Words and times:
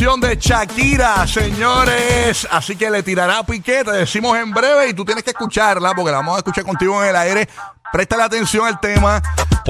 de 0.00 0.36
Shakira, 0.40 1.26
señores. 1.26 2.48
Así 2.50 2.74
que 2.74 2.90
le 2.90 3.02
tirará 3.02 3.42
piquete, 3.42 3.84
te 3.84 3.90
decimos 3.90 4.34
en 4.38 4.50
breve 4.50 4.88
y 4.88 4.94
tú 4.94 5.04
tienes 5.04 5.22
que 5.22 5.28
escucharla 5.28 5.94
porque 5.94 6.10
la 6.10 6.16
vamos 6.16 6.36
a 6.36 6.38
escuchar 6.38 6.64
contigo 6.64 7.02
en 7.02 7.10
el 7.10 7.16
aire. 7.16 7.46
Préstale 7.92 8.22
atención 8.22 8.66
al 8.66 8.80
tema 8.80 9.20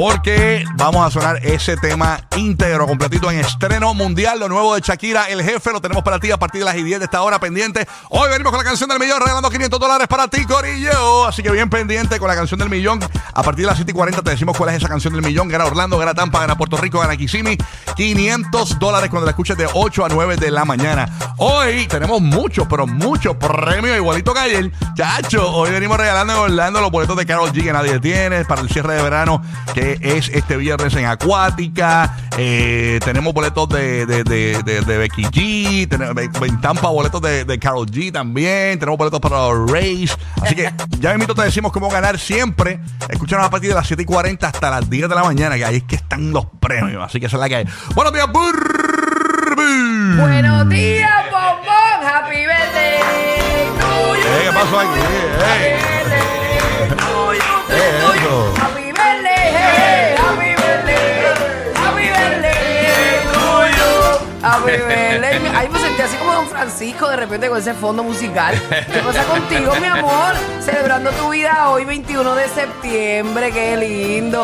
porque 0.00 0.64
vamos 0.76 1.06
a 1.06 1.10
sonar 1.10 1.44
ese 1.44 1.76
tema 1.76 2.18
íntegro, 2.34 2.86
completito 2.86 3.30
en 3.30 3.40
estreno 3.40 3.92
mundial. 3.92 4.40
Lo 4.40 4.48
nuevo 4.48 4.74
de 4.74 4.80
Shakira, 4.80 5.28
el 5.28 5.42
jefe, 5.42 5.72
lo 5.72 5.80
tenemos 5.82 6.02
para 6.02 6.18
ti 6.18 6.30
a 6.30 6.38
partir 6.38 6.62
de 6.62 6.64
las 6.64 6.74
10 6.74 7.00
de 7.00 7.04
esta 7.04 7.20
hora 7.20 7.38
pendiente. 7.38 7.86
Hoy 8.08 8.30
venimos 8.30 8.50
con 8.50 8.56
la 8.56 8.64
canción 8.64 8.88
del 8.88 8.98
millón, 8.98 9.20
regalando 9.20 9.50
500 9.50 9.78
dólares 9.78 10.08
para 10.08 10.26
ti, 10.28 10.46
Corillo. 10.46 11.26
Así 11.26 11.42
que 11.42 11.50
bien 11.50 11.68
pendiente 11.68 12.18
con 12.18 12.28
la 12.28 12.34
canción 12.34 12.58
del 12.58 12.70
millón. 12.70 12.98
A 13.34 13.42
partir 13.42 13.66
de 13.66 13.66
las 13.66 13.76
7 13.76 13.90
y 13.90 13.94
40 13.94 14.22
te 14.22 14.30
decimos 14.30 14.56
cuál 14.56 14.70
es 14.70 14.76
esa 14.76 14.88
canción 14.88 15.12
del 15.12 15.22
millón. 15.22 15.48
Gana 15.48 15.66
Orlando, 15.66 15.98
gana 15.98 16.14
Tampa, 16.14 16.40
gana 16.40 16.56
Puerto 16.56 16.78
Rico, 16.78 16.98
gana 17.00 17.14
Kissimmee. 17.18 17.58
500 17.94 18.78
dólares 18.78 19.10
cuando 19.10 19.26
la 19.26 19.32
escuches 19.32 19.58
de 19.58 19.68
8 19.70 20.06
a 20.06 20.08
9 20.08 20.36
de 20.38 20.50
la 20.50 20.64
mañana. 20.64 21.10
Hoy 21.36 21.86
tenemos 21.88 22.22
muchos, 22.22 22.66
pero 22.68 22.86
muchos 22.86 23.36
premios, 23.36 23.98
igualito 23.98 24.32
que 24.32 24.40
ayer. 24.40 24.72
Chacho, 24.94 25.52
hoy 25.52 25.72
venimos 25.72 25.98
regalando 25.98 26.32
en 26.32 26.38
Orlando 26.38 26.80
los 26.80 26.90
boletos 26.90 27.18
de 27.18 27.26
Carol 27.26 27.52
G 27.52 27.64
que 27.64 27.72
nadie 27.74 28.00
tiene 28.00 28.46
para 28.46 28.62
el 28.62 28.70
cierre 28.70 28.94
de 28.94 29.02
verano 29.02 29.42
que 29.74 29.89
es 30.00 30.28
este 30.28 30.56
viernes 30.56 30.94
en 30.94 31.06
Acuática. 31.06 32.16
Eh, 32.36 33.00
tenemos 33.04 33.32
boletos 33.32 33.68
de, 33.68 34.06
de, 34.06 34.24
de, 34.24 34.62
de, 34.62 34.80
de 34.82 34.98
Becky 34.98 35.24
G. 35.24 35.88
Tenemos, 35.88 36.16
en 36.42 36.60
Tampa 36.60 36.88
boletos 36.88 37.20
de, 37.22 37.44
de 37.44 37.58
Carol 37.58 37.86
G 37.86 38.12
también. 38.12 38.78
Tenemos 38.78 38.98
boletos 38.98 39.20
para 39.20 39.36
los 39.48 39.70
Rays. 39.70 40.16
Así 40.42 40.54
que 40.54 40.72
ya 40.98 41.16
mismo 41.16 41.34
te 41.34 41.42
decimos 41.42 41.72
cómo 41.72 41.88
ganar 41.88 42.18
siempre. 42.18 42.80
Escúchanos 43.08 43.46
a 43.46 43.50
partir 43.50 43.70
de 43.70 43.76
las 43.76 43.86
7 43.86 44.02
y 44.02 44.06
40 44.06 44.46
hasta 44.46 44.70
las 44.70 44.88
10 44.88 45.08
de 45.08 45.14
la 45.14 45.24
mañana, 45.24 45.56
que 45.56 45.64
ahí 45.64 45.76
es 45.76 45.84
que 45.84 45.96
están 45.96 46.32
los 46.32 46.46
premios. 46.60 47.02
Así 47.04 47.20
que 47.20 47.26
esa 47.26 47.36
es 47.36 47.40
la 47.40 47.48
que 47.48 47.56
hay. 47.56 47.64
Buenos 47.94 48.12
días, 48.12 48.26
Burbu. 48.30 50.20
Buenos 50.20 50.68
días, 50.68 51.24
bombón. 51.30 51.80
Happy 52.02 52.36
birthday 52.36 53.00
¿Qué 54.42 54.52
pasó 54.52 54.80
aquí? 54.80 55.89
Happy 64.60 64.72
birthday. 64.72 65.56
Ahí 65.56 65.68
me 65.68 65.78
sentí 65.78 66.02
así 66.02 66.16
como 66.16 66.32
Don 66.32 66.48
Francisco 66.48 67.08
de 67.08 67.16
repente 67.16 67.48
con 67.48 67.58
ese 67.58 67.74
fondo 67.74 68.02
musical. 68.02 68.54
¿Qué 68.68 69.00
pasa 69.00 69.24
contigo, 69.24 69.72
mi 69.80 69.86
amor? 69.86 70.34
Celebrando 70.60 71.10
tu 71.12 71.30
vida 71.30 71.70
hoy, 71.70 71.84
21 71.84 72.34
de 72.34 72.48
septiembre. 72.48 73.50
Qué 73.52 73.76
lindo. 73.76 74.42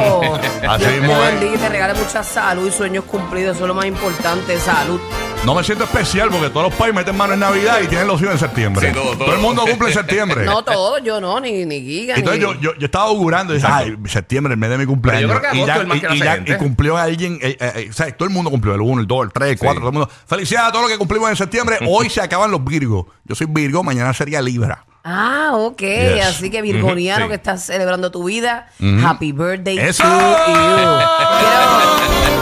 Así 0.69 0.84
Dios 0.84 1.19
te 1.19 1.27
bendiga 1.31 1.55
y 1.55 1.58
te 1.58 1.69
regale 1.69 1.95
mucha 1.95 2.23
salud 2.23 2.67
y 2.67 2.73
sueños 2.73 3.05
cumplidos. 3.05 3.56
Eso 3.56 3.64
es 3.64 3.69
lo 3.69 3.75
más 3.75 3.86
importante, 3.86 4.58
salud. 4.61 5.00
No 5.47 5.55
me 5.55 5.62
siento 5.62 5.84
especial 5.84 6.28
porque 6.28 6.50
todos 6.50 6.64
los 6.70 6.75
países 6.75 6.92
meten 6.97 7.16
mano 7.16 7.34
en 7.34 7.39
Navidad 7.39 7.78
y 7.80 7.86
tienen 7.86 8.08
los 8.08 8.20
hijos 8.20 8.33
en 8.33 8.39
septiembre. 8.41 8.89
Sí, 8.89 8.92
todo, 8.92 9.16
todo. 9.16 9.33
el 9.33 9.39
mundo 9.41 9.62
cumple 9.64 9.89
en 9.89 9.94
septiembre. 9.94 10.44
No 10.44 10.64
todo, 10.64 10.98
yo 10.98 11.20
no, 11.20 11.39
ni, 11.39 11.64
ni 11.64 11.80
Giga. 11.83 12.16
Entonces 12.16 12.41
ni... 12.42 12.47
yo, 12.55 12.61
yo, 12.61 12.75
yo 12.77 12.84
estaba 12.86 13.05
augurando 13.05 13.52
y 13.55 13.58
dije, 13.58 13.69
ay, 13.70 13.97
septiembre, 14.06 14.55
el 14.55 14.58
mes 14.58 14.70
de 14.70 14.78
mi 14.78 14.86
cumpleaños. 14.86 15.30
Pero 15.30 15.34
yo 15.34 15.41
creo 15.41 15.52
que 15.52 15.58
y, 15.58 15.67
ya, 15.67 15.78
que 15.78 15.84
la 15.86 15.94
y- 15.94 15.98
y 15.98 16.00
ya- 16.02 16.11
siguiente. 16.33 16.52
y 16.52 16.56
cumplió 16.56 16.97
alguien, 16.97 17.39
eh, 17.41 17.56
eh, 17.61 17.72
eh, 17.77 17.86
o 17.91 17.92
sea, 17.92 18.11
todo 18.17 18.28
el 18.28 18.34
mundo 18.34 18.50
cumplió, 18.50 18.74
el 18.74 18.80
1, 18.80 19.01
el 19.02 19.06
2, 19.06 19.24
el 19.27 19.33
3, 19.33 19.51
el 19.52 19.58
4, 19.61 19.79
todo 19.80 19.89
el 19.90 19.92
mundo. 19.95 20.11
Felicidades 20.27 20.68
a 20.68 20.73
todos 20.73 20.83
los 20.83 20.90
que 20.90 20.98
cumplimos 20.98 21.30
en 21.30 21.36
septiembre. 21.36 21.79
Hoy 21.89 22.11
se 22.11 22.20
acaban 22.20 22.51
los 22.51 22.64
Virgos. 22.64 23.06
Yo 23.24 23.36
soy 23.36 23.46
Virgo, 23.48 23.85
mañana 23.85 24.12
sería 24.14 24.42
Libra. 24.42 24.85
Ah, 25.05 25.51
ok. 25.52 25.80
Yes. 25.80 26.27
Así 26.27 26.51
que 26.51 26.61
virgoniano 26.61 27.29
que 27.29 27.35
estás 27.36 27.64
celebrando 27.67 28.11
tu 28.11 28.24
vida, 28.24 28.68
happy 29.05 29.30
birthday 29.30 29.79
¡Eso! 29.79 30.02
to 30.02 30.08
you. 30.08 30.17
Quiero 31.39 32.36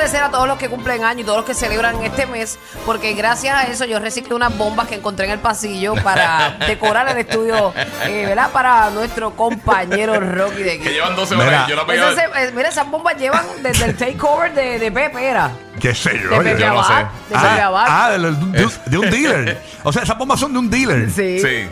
agradecer 0.00 0.22
a 0.22 0.30
todos 0.30 0.48
los 0.48 0.58
que 0.58 0.68
cumplen 0.68 1.04
año 1.04 1.20
y 1.20 1.24
todos 1.24 1.38
los 1.38 1.46
que 1.46 1.54
celebran 1.54 2.02
este 2.02 2.26
mes, 2.26 2.58
porque 2.86 3.12
gracias 3.12 3.54
a 3.54 3.64
eso 3.64 3.84
yo 3.84 3.98
reciclé 3.98 4.34
unas 4.34 4.56
bombas 4.56 4.88
que 4.88 4.94
encontré 4.94 5.26
en 5.26 5.32
el 5.32 5.38
pasillo 5.40 5.94
para 6.02 6.56
decorar 6.66 7.08
el 7.08 7.18
estudio, 7.18 7.72
eh, 8.06 8.24
¿verdad? 8.26 8.50
Para 8.50 8.88
nuestro 8.90 9.36
compañero 9.36 10.18
Rocky 10.18 10.62
de 10.62 10.70
aquí. 10.72 10.82
Que 10.84 10.92
llevan 10.92 11.14
12 11.16 11.34
Mira. 11.34 11.46
horas. 11.48 11.66
y 11.66 11.70
Yo 11.70 11.76
la 11.76 11.86
pegué. 11.86 11.98
Esas 11.98 12.18
eh, 12.18 12.52
mira, 12.54 12.68
esas 12.70 12.90
bombas 12.90 13.16
llevan 13.18 13.44
desde 13.62 13.84
el 13.86 13.96
takeover 13.96 14.54
de, 14.54 14.78
de 14.78 14.90
Pepe, 14.90 15.24
era. 15.28 15.50
¿Qué 15.78 15.94
sé 15.94 16.18
yo? 16.22 16.30
De. 16.42 16.50
Pepe 16.50 16.60
yo 16.62 16.68
no 16.68 16.80
Abad. 16.82 16.98
sé. 17.28 17.34
De 17.34 17.40
Pepe 17.40 17.60
Abad. 17.60 17.86
ah, 17.88 18.10
de, 18.10 18.18
de- 18.18 18.32
de- 18.32 18.70
de 18.86 18.98
un 18.98 19.10
dealer. 19.10 19.62
O 19.82 19.92
sea, 19.92 20.02
esas 20.02 20.16
bombas 20.16 20.40
son 20.40 20.52
de 20.52 20.58
un 20.58 20.70
dealer. 20.70 21.10
Sí. 21.10 21.40
Sí. 21.40 21.68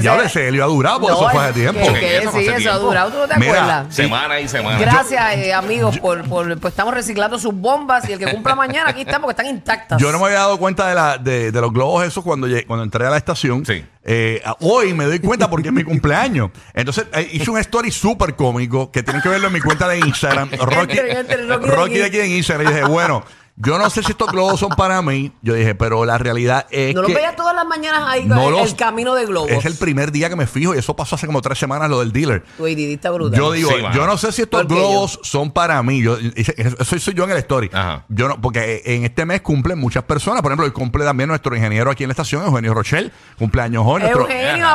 Y 0.00 0.06
ahora 0.06 0.24
ese 0.24 0.48
Helio 0.48 0.64
ha 0.64 0.66
durado, 0.68 1.00
porque 1.00 1.14
eso 1.16 1.30
fue 1.30 1.44
hace 1.44 1.52
tiempo. 1.52 1.80
Que, 1.80 1.86
Sí, 1.86 1.94
que 2.00 2.16
eso 2.18 2.30
fue 2.30 2.42
sí, 2.42 2.48
hace 2.48 2.58
eso 2.60 2.68
ha 2.70 2.72
tiempo. 2.72 2.88
durado, 2.88 3.10
¿tú 3.10 3.18
no 3.18 3.28
te 3.28 3.36
Mira, 3.38 3.52
acuerdas? 3.52 3.94
Semana 3.94 4.40
y 4.40 4.48
semana. 4.48 4.78
Gracias, 4.78 5.34
eh, 5.36 5.52
amigos, 5.52 5.98
por, 5.98 6.22
por- 6.28 6.58
pues 6.58 6.72
estamos 6.72 6.94
reciclando 6.94 7.38
sus 7.38 7.54
bombas 7.54 8.08
y 8.08 8.12
el 8.12 8.18
que 8.18 8.26
cumpla 8.30 8.54
mañana, 8.54 8.90
aquí 8.90 9.02
estamos, 9.02 9.26
que 9.28 9.32
están 9.32 9.46
intactas. 9.46 10.00
Yo 10.00 10.10
no 10.12 10.18
me 10.18 10.26
había 10.26 10.38
dado 10.38 10.58
cuenta 10.58 10.88
de, 10.88 10.94
la, 10.94 11.18
de, 11.18 11.52
de 11.52 11.60
los 11.60 11.72
globos 11.72 12.04
esos 12.06 12.22
cuando, 12.24 12.46
llegué- 12.46 12.66
cuando 12.66 12.84
entré 12.84 13.06
a 13.06 13.10
la 13.10 13.16
estación. 13.16 13.64
Sí. 13.66 13.84
Eh, 14.04 14.42
a- 14.44 14.56
hoy 14.60 14.94
me 14.94 15.04
doy 15.04 15.20
cuenta 15.20 15.48
porque 15.48 15.68
es 15.68 15.74
mi 15.74 15.84
cumpleaños. 15.84 16.50
Entonces 16.74 17.06
eh, 17.12 17.28
hice 17.32 17.50
un 17.50 17.58
story 17.58 17.90
súper 17.92 18.34
cómico 18.34 18.90
que 18.90 19.02
tienen 19.02 19.22
que 19.22 19.28
verlo 19.28 19.46
en 19.48 19.52
mi 19.52 19.60
cuenta 19.60 19.86
de 19.88 19.98
Instagram. 19.98 20.50
Rocky, 20.58 20.98
Entre, 20.98 21.20
entre, 21.20 21.46
Rocky 21.46 21.66
de 21.68 21.76
Rocky 21.76 21.94
de 21.98 22.04
aquí. 22.04 22.18
aquí 22.20 22.26
en 22.30 22.36
Instagram. 22.38 22.66
Y 22.68 22.74
dije, 22.74 22.84
bueno, 22.86 23.24
yo 23.56 23.78
no 23.78 23.88
sé 23.90 24.02
si 24.02 24.12
estos 24.12 24.28
globos 24.32 24.58
son 24.58 24.70
para 24.70 25.00
mí. 25.02 25.32
Yo 25.42 25.54
dije, 25.54 25.74
pero 25.74 26.04
la 26.04 26.18
realidad 26.18 26.66
es 26.70 26.94
No 26.94 27.02
que... 27.02 27.08
los 27.08 27.14
veía 27.16 27.36
todas 27.36 27.54
las 27.54 27.66
mañanas 27.66 28.02
ahí 28.06 28.24
no 28.24 28.48
el, 28.48 28.54
los- 28.54 28.70
el 28.70 28.76
camino 28.76 29.14
de 29.14 29.26
globos. 29.26 29.50
Es 29.50 29.64
el 29.66 29.74
primer 29.76 30.10
día 30.10 30.28
que 30.28 30.36
me 30.36 30.46
fijo 30.46 30.74
y 30.74 30.78
eso 30.78 30.96
pasó 30.96 31.14
hace 31.16 31.26
como 31.26 31.40
tres 31.42 31.58
semanas 31.58 31.88
lo 31.90 32.00
del 32.00 32.12
dealer. 32.12 32.42
Tu 32.56 32.64
ADD 32.64 32.78
está 32.92 33.10
brutal. 33.10 33.38
Yo 33.38 33.52
digo, 33.52 33.70
Sí, 33.70 33.76
yo 33.94 34.06
no 34.06 34.16
sé 34.16 34.32
si 34.32 34.42
estos 34.42 34.62
¿Por 34.62 34.68
qué 34.68 34.74
globos 34.74 35.20
son 35.22 35.50
para 35.50 35.82
mí. 35.82 36.02
Yo, 36.02 36.16
eso 36.34 36.98
soy 36.98 37.14
yo 37.14 37.24
en 37.24 37.30
el 37.30 37.36
story. 37.38 37.70
Ajá. 37.72 38.04
Yo 38.08 38.28
no, 38.28 38.40
porque 38.40 38.82
en 38.84 39.04
este 39.04 39.24
mes 39.26 39.42
cumplen 39.42 39.78
muchas 39.78 40.02
personas. 40.04 40.42
Por 40.42 40.50
ejemplo, 40.50 40.66
hoy 40.66 40.72
cumple 40.72 41.04
también 41.04 41.28
nuestro 41.28 41.54
ingeniero 41.54 41.90
aquí 41.90 42.04
en 42.04 42.08
la 42.08 42.12
estación, 42.12 42.44
Eugenio 42.44 42.74
Rochelle. 42.74 43.10
Cumpleaños 43.38 43.84
hoy. 43.86 44.00
Nuestro, 44.02 44.28
Eugenio, 44.28 44.66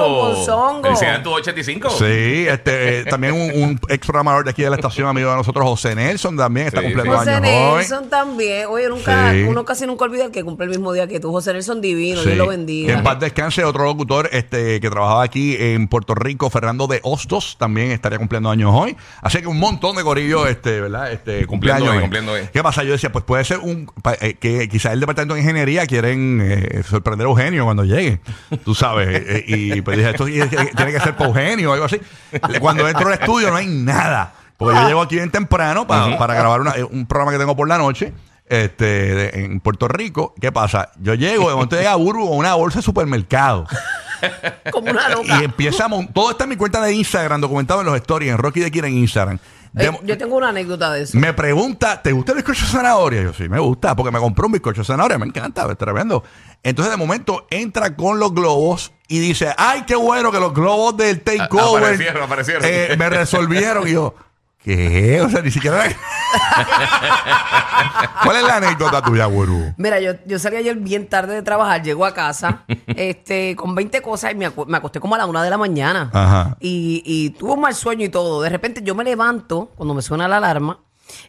bombonzongo. 0.00 0.82
Felicidades 0.82 1.16
en 1.18 1.22
tu 1.22 1.30
85. 1.32 1.90
Sí, 1.90 2.04
este, 2.48 3.00
eh, 3.00 3.04
también 3.04 3.34
un, 3.34 3.62
un 3.62 3.80
ex 3.88 4.06
programador 4.06 4.44
de 4.44 4.50
aquí 4.50 4.62
de 4.62 4.70
la 4.70 4.76
estación, 4.76 5.06
amigo 5.08 5.30
de 5.30 5.36
nosotros, 5.36 5.64
José 5.64 5.94
Nelson, 5.94 6.36
también 6.36 6.68
está 6.68 6.80
Sí, 6.80 6.86
cumpliendo 6.86 7.18
José 7.18 7.30
años 7.34 7.50
hoy. 7.50 7.78
Nelson 7.78 8.05
también. 8.08 8.66
Oye, 8.68 8.88
nunca, 8.88 9.32
Sí. 9.32 9.42
uno 9.42 9.64
casi 9.64 9.86
nunca 9.86 10.04
olvida 10.04 10.24
el 10.26 10.30
que 10.30 10.42
cumple 10.44 10.64
el 10.64 10.70
mismo 10.70 10.92
día 10.92 11.06
que 11.06 11.20
tú. 11.20 11.30
José 11.32 11.52
Nelson 11.52 11.80
divino, 11.80 12.20
Sí. 12.22 12.26
Dios 12.26 12.38
lo 12.38 12.44
Que 12.44 12.50
bendiga. 12.50 12.94
en 12.94 13.02
paz 13.02 13.18
descanse 13.20 13.64
otro 13.64 13.84
locutor 13.84 14.28
este, 14.32 14.80
que 14.80 14.90
trabajaba 14.90 15.22
aquí 15.22 15.56
en 15.58 15.88
Puerto 15.88 16.14
Rico, 16.14 16.50
Fernando 16.50 16.86
de 16.86 17.00
Hostos, 17.02 17.56
también 17.58 17.90
estaría 17.90 18.18
cumpliendo 18.18 18.50
años 18.50 18.70
hoy. 18.74 18.96
Así 19.22 19.40
que 19.40 19.46
un 19.46 19.58
montón 19.58 19.96
de 19.96 20.02
gorillos, 20.02 20.48
este, 20.48 20.80
¿verdad? 20.80 21.12
Este, 21.12 21.38
hoy, 21.38 21.44
cumpliendo 21.46 22.32
hoy. 22.32 22.42
¿Qué 22.52 22.62
pasa? 22.62 22.82
Yo 22.84 22.92
decía, 22.92 23.10
pues 23.12 23.24
puede 23.24 23.44
ser 23.44 23.58
un. 23.58 23.86
pa- 24.02 24.14
eh, 24.20 24.34
que 24.34 24.68
quizás 24.68 24.92
el 24.92 25.00
departamento 25.00 25.34
de 25.34 25.40
ingeniería 25.40 25.86
quieren 25.86 26.40
eh, 26.42 26.82
sorprender 26.88 27.26
a 27.26 27.30
Eugenio 27.30 27.64
cuando 27.64 27.84
llegue. 27.84 28.20
Tú 28.64 28.74
sabes. 28.74 29.08
eh, 29.10 29.44
y 29.46 29.80
pues 29.82 29.96
dije, 29.98 30.10
esto 30.10 30.24
tiene 30.26 30.48
que 30.48 30.56
tiene 30.76 30.92
que 30.92 31.00
ser 31.00 31.16
para 31.16 31.28
Eugenio 31.28 31.70
o 31.70 31.72
algo 31.72 31.84
así. 31.86 32.00
Cuando 32.60 32.86
entro 32.88 33.08
al 33.08 33.14
estudio 33.14 33.50
no 33.50 33.56
hay 33.56 33.66
nada. 33.66 34.34
Porque 34.56 34.74
yo 34.80 34.86
llego 34.88 35.02
aquí 35.02 35.16
bien 35.16 35.30
temprano 35.30 35.86
pa- 35.86 36.16
para 36.18 36.34
grabar 36.34 36.60
una- 36.60 36.72
eh, 36.76 36.84
un 36.84 37.06
programa 37.06 37.32
que 37.32 37.38
tengo 37.38 37.54
por 37.56 37.68
la 37.68 37.78
noche 37.78 38.12
este, 38.48 38.84
de- 38.84 39.44
en 39.44 39.60
Puerto 39.60 39.88
Rico. 39.88 40.34
¿Qué 40.40 40.52
pasa? 40.52 40.90
Yo 41.00 41.14
llego, 41.14 41.48
de 41.48 41.54
momento 41.54 41.76
llega 41.76 41.94
Burbu 41.96 42.28
con 42.28 42.38
una 42.38 42.54
bolsa 42.54 42.78
de 42.78 42.82
supermercado. 42.82 43.66
Como 44.72 44.90
una 44.90 45.08
loca. 45.10 45.40
y 45.40 45.44
empieza 45.44 45.84
a 45.84 45.88
mon- 45.88 46.08
Todo 46.12 46.30
está 46.30 46.44
en 46.44 46.50
mi 46.50 46.56
cuenta 46.56 46.80
de 46.80 46.92
Instagram, 46.94 47.40
documentado 47.40 47.80
en 47.80 47.86
los 47.86 47.96
stories, 47.96 48.30
en 48.32 48.38
Rocky 48.38 48.60
de 48.60 48.70
Kira 48.70 48.88
en 48.88 48.94
Instagram. 48.98 49.38
De- 49.72 49.86
Eh, 49.86 50.00
yo 50.04 50.16
tengo 50.16 50.36
una 50.36 50.48
anécdota 50.48 50.90
de 50.92 51.02
eso. 51.02 51.18
me 51.18 51.34
pregunta, 51.34 52.00
¿te 52.00 52.12
gusta 52.12 52.32
el 52.32 52.36
bizcocho 52.36 52.64
de 52.64 52.70
zanahoria? 52.72 53.22
Yo 53.24 53.34
sí, 53.34 53.46
me 53.48 53.58
gusta, 53.58 53.94
porque 53.94 54.10
me 54.10 54.18
compré 54.18 54.46
un 54.46 54.52
bizcocho 54.52 54.80
de 54.80 54.86
zanahoria, 54.86 55.18
me 55.18 55.26
encanta, 55.26 55.66
es 55.70 55.76
tremendo. 55.76 56.24
Entonces, 56.62 56.90
de 56.90 56.96
momento, 56.96 57.46
entra 57.50 57.94
con 57.94 58.18
los 58.18 58.32
globos 58.32 58.92
y 59.06 59.18
dice, 59.18 59.52
¡ay, 59.58 59.82
qué 59.86 59.96
bueno 59.96 60.32
que 60.32 60.40
los 60.40 60.54
globos 60.54 60.96
del 60.96 61.20
takeover 61.20 61.82
aparecieron, 61.82 62.22
aparecieron. 62.22 62.62
eh, 62.64 62.94
me 62.98 63.10
resolvieron! 63.10 63.86
Y 63.86 63.92
yo, 63.92 64.14
¿qué? 64.66 65.20
O 65.22 65.28
sea, 65.30 65.40
ni 65.42 65.50
siquiera... 65.52 65.84
¿Cuál 68.22 68.36
es 68.36 68.42
la 68.42 68.56
anécdota 68.56 69.00
tuya, 69.02 69.26
gurú? 69.26 69.72
Mira, 69.76 70.00
yo, 70.00 70.12
yo 70.26 70.38
salí 70.38 70.56
ayer 70.56 70.76
bien 70.76 71.06
tarde 71.08 71.34
de 71.34 71.42
trabajar, 71.42 71.82
llego 71.82 72.04
a 72.04 72.12
casa 72.12 72.64
este, 72.88 73.54
con 73.56 73.74
20 73.74 74.02
cosas 74.02 74.32
y 74.32 74.34
me, 74.34 74.48
acu- 74.50 74.66
me 74.66 74.76
acosté 74.78 74.98
como 75.00 75.14
a 75.14 75.18
la 75.18 75.26
una 75.26 75.42
de 75.42 75.50
la 75.50 75.58
mañana. 75.58 76.10
Ajá. 76.12 76.56
Y, 76.60 77.02
y 77.04 77.30
tuve 77.30 77.52
un 77.52 77.60
mal 77.60 77.74
sueño 77.74 78.04
y 78.04 78.08
todo. 78.08 78.42
De 78.42 78.48
repente 78.48 78.80
yo 78.82 78.94
me 78.94 79.04
levanto 79.04 79.70
cuando 79.76 79.94
me 79.94 80.02
suena 80.02 80.26
la 80.28 80.38
alarma 80.38 80.80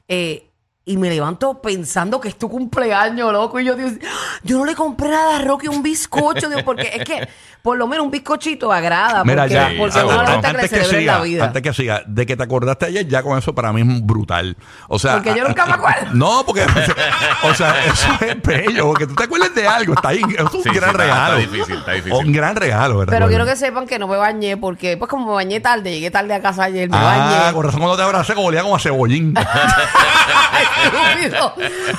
eh, 0.08 0.50
y 0.88 0.98
me 0.98 1.10
levanto 1.10 1.62
pensando 1.62 2.20
que 2.20 2.30
es 2.30 2.38
tu 2.38 2.50
cumpleaños, 2.50 3.32
loco. 3.32 3.60
Y 3.60 3.66
yo 3.66 3.76
digo, 3.76 3.90
"Ah, 4.04 4.40
yo 4.44 4.58
no 4.58 4.66
le 4.66 4.74
compré 4.74 5.10
nada 5.10 5.36
a 5.38 5.40
Rocky 5.40 5.68
un 5.68 5.84
bizcocho, 5.84 6.50
digo, 6.50 6.64
porque 6.66 6.90
es 6.96 7.04
que 7.04 7.28
por 7.62 7.78
lo 7.78 7.86
menos 7.88 8.06
un 8.06 8.12
bizcochito 8.12 8.72
agrada. 8.72 9.24
Mira, 9.26 9.44
porque, 9.44 9.54
ya, 9.54 9.72
porque 9.78 10.00
ah, 10.00 10.04
gusta 10.04 10.26
que 10.26 10.32
le 10.32 10.48
antes 10.64 10.70
que 10.70 10.84
siga, 10.86 11.18
la 11.18 11.22
vida. 11.24 11.44
antes 11.46 11.62
que 11.62 11.74
siga, 11.74 12.02
de 12.08 12.26
que 12.26 12.38
te 12.38 12.44
acordaste 12.44 12.86
ayer, 12.86 13.06
ya 13.08 13.22
con 13.24 13.38
eso 13.38 13.54
para 13.54 13.74
mí 13.74 13.82
es 13.82 14.06
brutal. 14.06 14.56
O 14.88 14.98
sea, 14.98 15.16
Porque 15.16 15.36
yo 15.38 15.46
nunca 15.46 15.66
me 15.66 15.74
acuerdo. 15.74 16.14
No, 16.14 16.44
porque, 16.46 16.66
o 17.44 17.54
sea, 17.54 17.76
eso 17.86 18.08
es 18.26 18.42
bello, 18.42 18.88
porque 18.88 19.06
tú 19.08 19.16
te 19.16 19.24
acuerdes 19.26 19.54
de 19.54 19.68
algo, 19.68 19.94
está 19.96 20.10
ahí, 20.10 20.22
es 20.22 20.40
un 20.54 20.64
Sí, 20.64 20.70
gran 20.70 20.94
regalo. 20.94 21.38
está 21.40 21.52
difícil, 21.52 21.76
está 21.80 21.92
difícil. 21.92 22.14
Un 22.26 22.32
gran 22.32 22.56
regalo, 22.56 23.00
¿verdad? 23.00 23.14
Pero 23.14 23.28
quiero 23.28 23.46
que 23.46 23.56
sepan 23.58 23.86
que 23.86 24.00
no 24.00 24.08
me 24.08 24.16
bañé 24.16 24.56
porque, 24.56 24.96
pues 24.96 25.10
como 25.10 25.26
me 25.28 25.34
bañé 25.34 25.60
tarde, 25.60 25.92
llegué 25.92 26.10
tarde 26.10 26.34
a 26.34 26.42
casa 26.42 26.64
ayer, 26.64 26.90
me 26.90 26.96
Ah, 26.98 27.02
bañé. 27.04 27.54
con 27.54 27.66
razón 27.66 27.82
cuando 27.82 27.98
te 27.98 28.04
abracé 28.04 28.34
como 28.34 28.48
olía 28.48 28.62
como 28.64 28.78
a 28.78 28.80
cebollín. 28.80 29.34
Estúpido. 30.84 31.54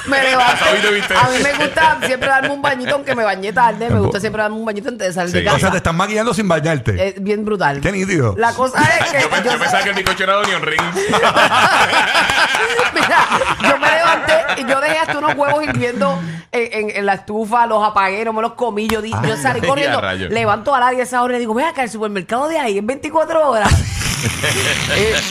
Me 0.07 0.91
viste. 0.93 1.15
A 1.15 1.29
mí 1.29 1.39
me 1.43 1.53
gusta 1.55 1.99
siempre 2.07 2.29
darme 2.29 2.51
un 2.51 2.63
bañito, 2.63 2.95
aunque 2.95 3.15
me 3.15 3.25
bañé 3.25 3.53
tarde. 3.53 3.91
Me 3.91 4.01
gusta 4.01 4.21
siempre 4.21 4.43
darme 4.43 4.57
un 4.57 4.65
bañito 4.65 4.89
antes 4.89 5.09
de 5.09 5.13
salir 5.13 5.33
Sí. 5.33 5.41
de 5.41 5.47
o 5.49 5.51
sea, 5.53 5.59
casa. 5.61 5.71
te 5.73 5.77
están 5.79 5.97
maquillando 5.97 6.33
sin 6.35 6.49
bañarte. 6.49 7.09
Es 7.09 7.23
bien 7.23 7.45
brutal. 7.45 7.81
Qué 7.81 7.93
nítido. 7.93 8.35
La 8.39 8.53
cosa 8.53 8.81
es 8.83 9.11
que 9.11 9.21
Yo, 9.23 9.31
pe- 9.31 9.43
yo, 9.45 9.53
yo 9.53 9.59
pensaba 9.59 9.83
que 9.83 9.91
el 9.91 9.97
bizcocho 9.97 10.25
era 10.25 10.35
de 10.35 10.39
Onion 10.45 10.63
Ring. 10.63 10.83
mira, 12.95 13.27
yo 13.63 13.79
me 13.79 13.98
y 14.61 14.65
yo 14.67 14.81
dejé 14.81 14.99
hasta 14.99 15.19
unos 15.19 15.35
huevos 15.35 15.63
hirviendo 15.65 16.19
en, 16.53 16.91
en- 16.91 16.97
en 16.97 17.07
la 17.07 17.15
estufa, 17.15 17.67
los 17.67 17.83
apagué, 17.87 18.25
no 18.25 18.33
me 18.33 18.43
los 18.43 18.55
comí. 18.55 18.87
Yo, 18.89 19.01
di- 19.03 19.11
yo 19.27 19.37
salí 19.37 19.61
Ay, 19.63 19.69
corriendo, 19.69 20.01
rayos. 20.01 20.31
levanto 20.31 20.75
a 20.75 20.81
la 20.81 20.91
10 20.91 21.03
esa 21.09 21.23
hora 21.23 21.35
y 21.35 21.37
le 21.37 21.41
digo, 21.41 21.55
ve 21.55 21.65
acá, 21.65 21.83
el 21.83 21.91
supermercado 21.91 22.49
de 22.49 22.59
ahí 22.59 22.79
es 22.79 22.85
24 22.87 23.51
horas. 23.51 23.73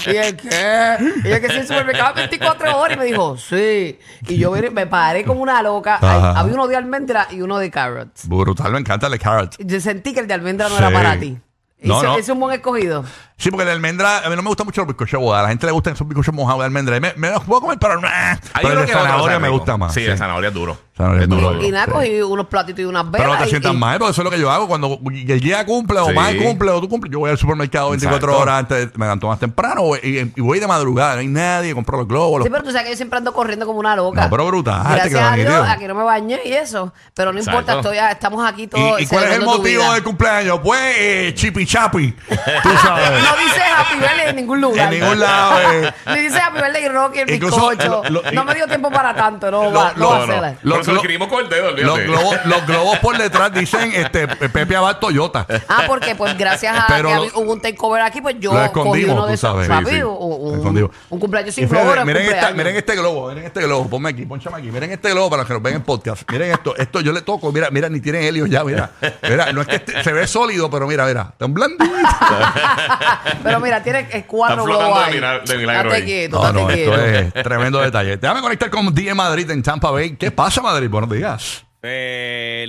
y, 0.07 0.12
y 0.12 0.18
el 0.18 0.38
qué? 0.38 0.97
Y 1.24 1.27
el 1.31 1.41
que 1.41 1.50
sí, 1.50 1.57
el 1.57 1.68
supermercado 1.68 2.09
es 2.12 2.15
24 2.15 2.77
horas. 2.79 2.95
Y 2.95 3.00
me 3.00 3.06
dijo, 3.06 3.38
sí. 3.38 4.00
Y 4.27 4.38
yo 4.38 4.51
me, 4.51 4.88
paré 4.88 5.24
como 5.24 5.41
una 5.41 5.62
loca. 5.62 5.97
Había 6.01 6.53
uno 6.53 6.68
de 6.68 6.75
almendra 6.75 7.27
y 7.31 7.41
uno 7.41 7.57
de 7.57 7.69
carrots. 7.71 8.27
Brutal, 8.27 8.71
me 8.71 8.80
encanta 8.80 9.07
el 9.07 9.12
de 9.13 9.19
carrot. 9.19 9.56
Yo 9.59 9.80
sentí 9.81 10.13
que 10.13 10.21
el 10.21 10.27
de 10.27 10.33
almendra 10.33 10.69
no 10.69 10.75
Sí. 10.77 10.83
era 10.83 10.91
para 10.91 11.19
ti. 11.19 11.38
No, 11.80 11.97
Ese- 11.97 12.06
no. 12.07 12.12
ese 12.13 12.21
es 12.21 12.30
un 12.30 12.39
buen 12.39 12.53
escogido. 12.56 13.03
Sí, 13.39 13.51
porque 13.51 13.66
el 13.66 13.69
almendra, 13.69 14.25
a 14.25 14.30
mí 14.30 14.36
no 14.36 14.42
me 14.42 14.48
gusta 14.50 14.63
mucho 14.63 14.81
los 14.81 14.88
bizcochos 14.88 15.12
de 15.19 15.24
boda. 15.24 15.39
A 15.39 15.44
la 15.44 15.50
gente 15.50 15.68
le 15.68 15.72
gustan 15.72 15.94
esos 15.94 16.07
bizcochos 16.07 16.34
mojados 16.34 16.62
de 16.62 16.66
almendra. 16.66 17.00
Me, 17.00 17.13
me 17.18 17.30
los 17.30 17.44
puedo 17.44 17.62
comer, 17.62 17.78
pero 17.80 18.01
no. 18.01 18.07
Hay 18.07 18.38
Pero 18.63 18.81
el 18.81 18.88
de 18.88 18.92
zanahoria 18.94 19.38
me 19.39 19.50
gusta 19.50 19.78
más. 19.78 19.94
Sí, 19.94 20.04
el 20.04 20.18
zanahoria 20.18 20.48
es 20.48 20.54
duro. 20.56 20.75
Zanahoria 20.98 21.24
es 21.24 21.30
duro. 21.30 21.51
duro. 21.54 21.63
Y 21.63 21.69
nada, 21.69 21.86
Sí. 21.86 21.92
cogí 21.92 22.22
unos 22.24 22.48
platitos 22.48 22.80
y 22.81 22.86
unas 22.86 23.04
velas. 23.12 23.28
Pero 23.28 23.34
no 23.34 23.39
te 23.39 23.45
y- 23.45 23.50
sientas 23.51 23.74
y- 23.74 23.78
mal, 23.78 24.00
porque 24.00 24.12
eso 24.12 24.22
es 24.22 24.25
lo 24.25 24.31
que 24.31 24.39
yo 24.39 24.50
hago. 24.51 24.68
Cuando 24.68 25.00
el 25.06 25.39
día 25.39 25.63
cumple, 25.68 26.00
o 26.00 26.07
Sí. 26.07 26.13
más 26.16 26.34
cumple, 26.34 26.72
o 26.72 26.81
tú 26.81 26.89
cumples, 26.89 27.13
yo 27.13 27.19
voy 27.19 27.30
al 27.30 27.38
supermercado 27.38 27.92
24 27.92 28.28
Exacto. 28.31 28.42
horas 28.42 28.57
antes, 28.60 28.98
me 28.98 29.06
levanto 29.06 29.28
más 29.28 29.38
temprano 29.40 29.83
y, 30.01 30.18
y 30.36 30.42
voy 30.42 30.60
de 30.60 30.66
madrugada. 30.66 31.13
No 31.13 31.19
hay 31.22 31.28
nadie, 31.28 31.75
compro 31.75 32.00
los 32.00 32.07
globos. 32.07 32.40
los- 32.40 32.45
Sí, 32.48 32.50
pero 32.51 32.63
tú 32.63 32.72
sabes 32.72 32.86
que 32.86 32.90
yo 32.94 32.98
siempre 32.98 33.19
ando 33.19 33.33
corriendo 33.33 33.68
como 33.68 33.78
una 33.80 33.95
loca. 33.95 34.24
No, 34.24 34.30
pero 34.31 34.48
brutal, 34.48 34.81
Gracias 34.83 35.13
a 35.22 35.36
Dios, 35.36 35.68
a 35.69 35.78
que 35.78 35.88
no 35.88 35.94
me 35.94 36.04
bañé 36.04 36.40
y 36.44 36.54
eso. 36.54 36.92
Pero 37.13 37.31
no 37.31 37.38
importa, 37.40 37.75
estoy, 37.75 37.98
estamos 38.00 38.44
aquí 38.50 38.66
todos. 38.66 39.00
¿Y, 39.00 39.04
y 39.04 39.06
cuál 39.07 39.25
es 39.25 39.31
el 39.36 39.44
motivo 39.45 39.94
del 39.94 40.01
cumpleaños? 40.01 40.60
Pues 40.63 40.81
eh, 40.98 41.31
chipi 41.36 41.68
chapi. 41.68 42.12
Tú 42.63 42.69
sabes. 42.81 43.26
No 43.31 43.38
dice 43.38 43.62
Happy 43.75 43.95
Birthday 44.00 44.29
en 44.29 44.35
ningún 44.35 44.62
lugar. 44.62 44.94
en 44.94 45.00
ningún 45.00 45.19
lado. 45.19 45.59
eh. 45.71 45.94
Ni 46.13 46.19
dice 46.21 46.39
Happy 46.39 46.62
Birthday 46.62 46.88
Rocky, 46.88 47.19
el 47.19 47.29
Incluso, 47.31 47.69
bizcocho. 47.69 48.03
lo- 48.09 48.21
lo- 48.21 48.31
no 48.31 48.44
me 48.45 48.56
dio 48.56 48.68
tiempo 48.68 48.89
para 48.91 49.13
tanto, 49.13 49.51
no, 49.51 49.63
Lo- 49.65 49.71
va, 49.79 49.94
no 49.95 50.13
a 50.13 50.19
No, 50.19 50.25
no. 50.27 50.33
ser. 50.33 50.57
Lo- 50.63 50.71
Pero 50.74 50.83
se 50.83 50.88
lo 50.89 50.94
lo- 50.95 51.01
escribimos 51.01 51.27
con 51.27 51.44
el 51.44 51.50
dedo, 51.50 51.71
Los 51.71 51.94
olvídate. 51.95 52.03
globos, 52.06 52.45
los 52.45 52.65
globos 52.68 53.00
por 53.00 53.18
detrás 53.18 53.53
dicen 53.53 53.91
este 53.94 54.27
Pepe 54.27 54.75
Abad 54.75 54.97
Toyota. 54.97 55.45
Ah, 55.68 55.83
porque 55.88 56.15
pues 56.15 56.38
gracias 56.38 56.77
a 56.77 56.85
Pero 56.88 57.09
que 57.09 57.15
lo- 57.15 57.24
hubo 57.41 57.53
un 57.53 57.62
takeover 57.62 58.01
aquí, 58.01 58.21
pues 58.21 58.35
yo 58.39 58.51
lo 58.53 58.71
cogí 58.71 59.01
escondimos, 59.01 59.13
uno 59.13 59.21
tú 59.24 59.27
de 59.30 59.33
esos. 59.35 59.50
sabes. 59.51 59.68
papi, 59.68 59.85
Sí, 59.88 59.95
sí. 59.97 60.01
Un, 60.03 60.18
un- 60.51 60.56
Escondido. 60.57 60.91
un 61.09 61.19
cumpleaños 61.19 61.50
Y 61.57 61.62
sin 61.62 61.69
fíjate, 61.69 61.85
flores. 61.85 62.06
miren, 62.06 62.21
esta- 62.23 62.31
cumpleaños. 62.33 62.57
miren 62.57 62.75
este 62.77 62.95
globo, 62.95 63.27
miren 63.30 63.44
este 63.45 63.62
globo. 63.62 63.89
Ponme 63.89 64.09
aquí, 64.09 64.25
ponchame 64.25 64.57
aquí. 64.57 64.71
Miren 64.71 64.91
este 64.91 65.12
globo 65.12 65.30
para 65.30 65.41
los 65.41 65.47
que 65.47 65.53
nos 65.53 65.63
ven 65.63 65.75
en 65.75 65.83
podcast. 65.83 66.30
Miren 66.31 66.51
esto, 66.51 66.75
esto 66.77 67.01
yo 67.01 67.12
le 67.12 67.21
toco. 67.21 67.51
Mira, 67.51 67.69
mira, 67.71 67.89
ni 67.89 68.00
tiene 68.01 68.27
helio 68.27 68.45
ya, 68.45 68.63
mira. 68.63 68.91
Mira, 69.23 69.51
no 69.53 69.62
es 69.62 69.68
que 69.68 69.75
este- 69.77 70.03
se 70.03 70.13
ve 70.13 70.27
sólido, 70.27 70.69
pero 70.69 70.88
mira, 70.88 71.06
mira. 71.06 71.30
Está 71.31 71.45
un 71.45 71.53
blandito. 71.53 71.85
Pero 73.44 73.60
mira, 73.60 73.84
tiene 73.84 74.08
eh, 74.12 74.25
cuatro 74.28 74.64
Está 74.64 74.66
flotando 74.66 74.94
globos 74.94 75.00
de 75.00 75.06
ahí. 75.06 75.14
mila- 75.16 75.40
de 75.40 75.58
milagro 75.58 75.90
Date 75.90 76.02
ahí. 76.02 76.06
quieto, 76.08 76.36
No, 76.38 76.44
date 76.44 76.60
no, 76.60 76.68
quieto. 76.68 76.96
esto 76.96 77.38
es 77.38 77.44
tremendo 77.44 77.80
detalle. 77.81 78.18
Déjame 78.18 78.42
conectar 78.42 78.69
con 78.69 78.94
DJ 78.94 79.14
Madrid 79.14 79.50
en 79.52 79.64
Tampa 79.64 79.92
Bay. 79.92 80.16
¿Qué 80.18 80.31
pasa, 80.31 80.62
Madrid? 80.62 80.90
Buenos 80.90 81.10
días. 81.10 81.64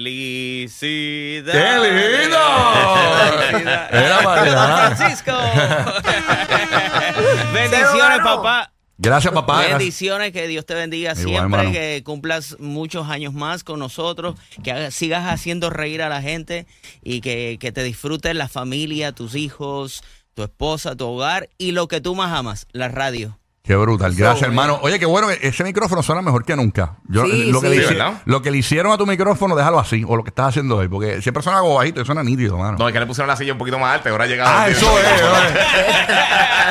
Felicidad. 0.09 1.53
¡Qué 1.53 2.23
lindo! 2.23 2.39
Felicidad. 3.51 3.95
Era 3.95 4.19
ah. 4.25 4.93
Francisco. 4.97 5.33
Bendiciones, 7.53 8.19
papá. 8.23 8.73
Gracias, 9.01 9.33
papá. 9.33 9.61
Bendiciones, 9.61 10.33
que 10.33 10.49
Dios 10.49 10.67
te 10.67 10.75
bendiga 10.75 11.13
Igual, 11.13 11.25
siempre, 11.25 11.59
hermano. 11.61 11.71
que 11.73 12.03
cumplas 12.05 12.57
muchos 12.59 13.09
años 13.09 13.33
más 13.33 13.63
con 13.63 13.79
nosotros, 13.79 14.35
que 14.65 14.73
hagas- 14.73 14.93
sigas 14.93 15.25
haciendo 15.33 15.71
reír 15.71 16.03
a 16.03 16.09
la 16.09 16.21
gente 16.21 16.67
y 17.05 17.21
que, 17.21 17.59
que 17.61 17.71
te 17.71 17.85
disfrutes 17.85 18.35
la 18.35 18.49
familia, 18.49 19.13
tus 19.13 19.37
hijos, 19.37 20.03
tu 20.39 20.45
esposa, 20.45 20.95
tu 20.95 21.05
hogar 21.05 21.49
y 21.59 21.73
lo 21.73 21.89
que 21.89 22.01
tú 22.01 22.15
más 22.15 22.33
amas, 22.33 22.69
la 22.71 22.87
radio. 22.87 23.41
Qué 23.69 23.77
brutal. 23.77 24.15
Gracias, 24.15 24.41
So, 24.41 24.47
hermano. 24.47 24.79
Oye, 24.83 24.99
qué 24.99 25.05
bueno. 25.05 25.29
Ese 25.31 25.63
micrófono 25.63 26.03
suena 26.03 26.23
mejor 26.23 26.43
que 26.45 26.57
nunca. 26.57 26.97
Yo, 27.07 27.27
Sí, 27.27 27.53
lo, 27.53 27.61
que 27.61 27.69
sí. 27.69 27.75
le 27.77 27.83
Sí, 27.83 27.89
hici- 27.95 27.99
¿verdad? 27.99 28.23
lo 28.25 28.41
que 28.41 28.51
le 28.51 28.57
hicieron 28.57 28.91
a 28.93 28.97
tu 28.97 29.07
micrófono, 29.07 29.55
déjalo 29.55 29.79
así. 29.79 30.03
O 30.09 30.17
lo 30.17 30.25
que 30.25 30.31
estás 30.31 30.47
haciendo 30.49 30.77
hoy. 30.79 30.89
Porque 30.89 31.21
siempre 31.21 31.43
suena 31.43 31.59
algo 31.59 31.75
bajito 31.75 32.01
y 32.01 32.07
suena 32.07 32.23
nítido, 32.23 32.57
mano. 32.57 32.79
No, 32.79 32.89
es 32.89 32.95
que 32.95 32.99
le 33.01 33.07
pusieron 33.07 33.29
la 33.29 33.37
silla 33.37 33.53
un 33.53 33.59
poquito 33.59 33.79
más 33.79 33.95
alta 33.97 34.09
y 34.09 34.13
ahora 34.13 34.25
ha 34.25 34.27
llegado. 34.27 34.51
ah, 34.59 34.69
eso 34.71 34.87
es. 34.99 35.23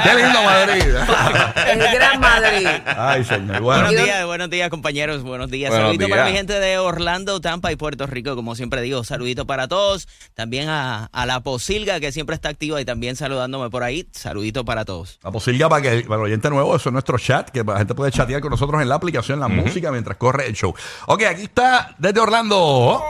Qué 0.04 0.16
lindo, 0.16 0.44
Madrid. 0.44 0.84
El 1.72 1.80
Gran 1.80 2.20
Madrid. 2.20 2.68
Ay, 2.98 3.24
señor. 3.24 3.62
Bueno, 3.62 3.84
Buenos 3.86 3.92
¿y 3.94 4.04
días, 4.06 4.26
buenos 4.26 4.50
días, 4.50 4.70
compañeros. 4.70 5.24
Buenos 5.24 5.50
días. 5.52 5.70
Buenos 5.70 5.88
Saludito 5.90 6.10
para 6.10 6.26
mi 6.26 6.32
gente 6.32 6.60
de 6.60 6.78
Orlando, 6.78 7.42
Tampa 7.42 7.72
y 7.72 7.76
Puerto 7.76 8.08
Rico, 8.08 8.36
como 8.36 8.56
siempre 8.56 8.82
digo. 8.82 9.04
Saludito 9.04 9.46
para 9.46 9.68
todos. 9.68 10.08
También 10.34 10.70
a, 10.70 11.06
a 11.12 11.26
la 11.26 11.42
Posilga, 11.42 12.00
que 12.00 12.12
siempre 12.12 12.36
está 12.36 12.50
activa 12.50 12.80
y 12.82 12.86
también 12.86 13.16
saludándome 13.16 13.70
por 13.70 13.84
ahí. 13.84 14.08
Saludito 14.14 14.66
para 14.66 14.86
todos. 14.86 15.20
la 15.24 15.32
posibilidad 15.32 15.70
para 15.70 15.82
que 15.82 16.02
para 16.08 16.16
el 16.22 16.26
oyente 16.26 16.50
nuevo, 16.50 16.76
eso 16.76 16.87
es 16.90 16.94
nuestro 16.94 17.18
chat, 17.18 17.50
que 17.50 17.64
la 17.64 17.78
gente 17.78 17.94
puede 17.96 18.12
chatear 18.12 18.42
con 18.42 18.52
nosotros 18.52 18.82
en 18.82 18.90
la 18.90 18.96
aplicación, 18.96 19.40
la 19.40 19.48
música, 19.48 19.92
mientras 19.92 20.18
corre 20.18 20.48
el 20.48 20.54
show. 20.54 20.74
Ok, 21.08 21.24
aquí 21.24 21.44
está 21.44 21.96
desde 21.98 22.20
Orlando. 22.20 23.04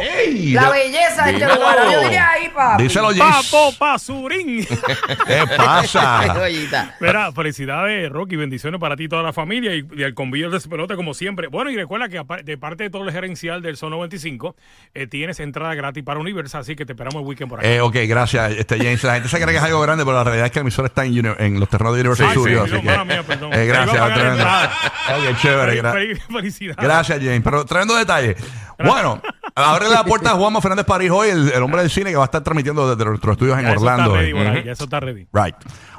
¡Ey! 0.00 0.52
La 0.52 0.70
De- 0.70 0.70
belleza 0.78 1.24
de 1.24 1.32
este 1.32 1.44
Dímelo. 1.44 1.54
lugar. 1.54 1.78
Yo 1.92 2.00
diría 2.00 2.30
ahí, 2.30 2.48
papi. 2.54 2.82
Díselo, 2.82 3.10
Gis. 3.10 3.20
Papo 3.22 3.72
Pasurín. 3.78 4.66
¿Qué 5.26 5.44
pasa? 5.56 6.22
Joyita. 6.34 6.96
Mira, 7.00 7.32
felicidades, 7.32 8.10
Rocky. 8.10 8.36
Bendiciones 8.36 8.80
para 8.80 8.96
ti 8.96 9.04
y 9.04 9.08
toda 9.08 9.22
la 9.22 9.32
familia 9.32 9.74
y, 9.74 9.86
y 9.96 10.02
al 10.04 10.14
convivio 10.14 10.50
de 10.50 10.60
pelota, 10.60 10.96
como 10.96 11.14
siempre. 11.14 11.48
Bueno, 11.48 11.70
y 11.70 11.76
recuerda 11.76 12.08
que 12.08 12.18
apar- 12.20 12.44
de 12.44 12.56
parte 12.58 12.84
de 12.84 12.90
todo 12.90 13.04
el 13.04 13.12
gerencial 13.12 13.62
del 13.62 13.76
Son 13.76 13.90
95, 13.90 14.56
eh, 14.94 15.06
tienes 15.06 15.40
entrada 15.40 15.74
gratis 15.74 16.02
para 16.04 16.20
Universal, 16.20 16.60
así 16.62 16.76
que 16.76 16.86
te 16.86 16.92
esperamos 16.92 17.20
el 17.22 17.26
weekend 17.26 17.50
por 17.50 17.60
aquí. 17.60 17.68
Eh, 17.68 17.80
ok, 17.80 17.96
gracias, 18.06 18.52
este 18.52 18.78
James. 18.78 19.02
La 19.04 19.14
gente 19.14 19.28
se 19.28 19.36
cree 19.36 19.48
que 19.52 19.56
es 19.58 19.62
algo 19.62 19.80
grande, 19.80 20.04
pero 20.04 20.16
la 20.16 20.24
realidad 20.24 20.46
es 20.46 20.52
que 20.52 20.58
el 20.58 20.62
emisor 20.64 20.86
está 20.86 21.04
en, 21.04 21.12
Uni- 21.18 21.34
en 21.38 21.60
los 21.60 21.68
terrenos 21.68 21.94
de 21.94 22.00
Universal 22.00 22.28
Sí, 22.28 22.38
Studios. 22.38 22.68
sí, 22.70 22.74
así 22.74 22.74
no, 22.76 22.80
que, 22.82 22.86
mala 22.98 23.04
mía, 23.04 23.19
perdón. 23.24 23.52
eh, 23.52 23.66
gracias, 23.66 23.96
la 23.96 24.14
tremendo. 24.14 24.44
Ok, 24.44 25.38
chévere. 25.40 25.82
Gra- 25.82 25.92
fel- 25.94 26.20
Felicidades. 26.32 26.76
Gracias, 26.82 27.18
James. 27.20 27.40
Pero 27.42 27.64
tremendo 27.64 27.96
detalle. 27.96 28.36
Bueno, 28.78 29.20
abre 29.54 29.88
la 29.88 30.04
puerta 30.04 30.30
a 30.30 30.34
Juanma 30.34 30.60
Fernández 30.60 30.86
París 30.86 31.10
hoy, 31.12 31.28
el, 31.28 31.52
el 31.52 31.62
hombre 31.62 31.82
del 31.82 31.90
cine 31.90 32.10
que 32.10 32.16
va 32.16 32.22
a 32.22 32.26
estar 32.26 32.42
transmitiendo 32.42 32.88
desde 32.94 33.08
nuestros 33.08 33.32
estudios 33.34 33.58
en 33.58 33.64
Ya 33.64 33.70
eso 33.72 33.80
Orlando. 33.80 34.04
está 34.04 34.18
ready, 34.20 34.30
eh. 34.30 34.34
por 34.34 34.46
ahí, 34.46 34.64
ya 34.64 34.72
eso 34.72 34.84
está 34.84 35.00
ready. 35.00 35.26
Right. 35.32 35.54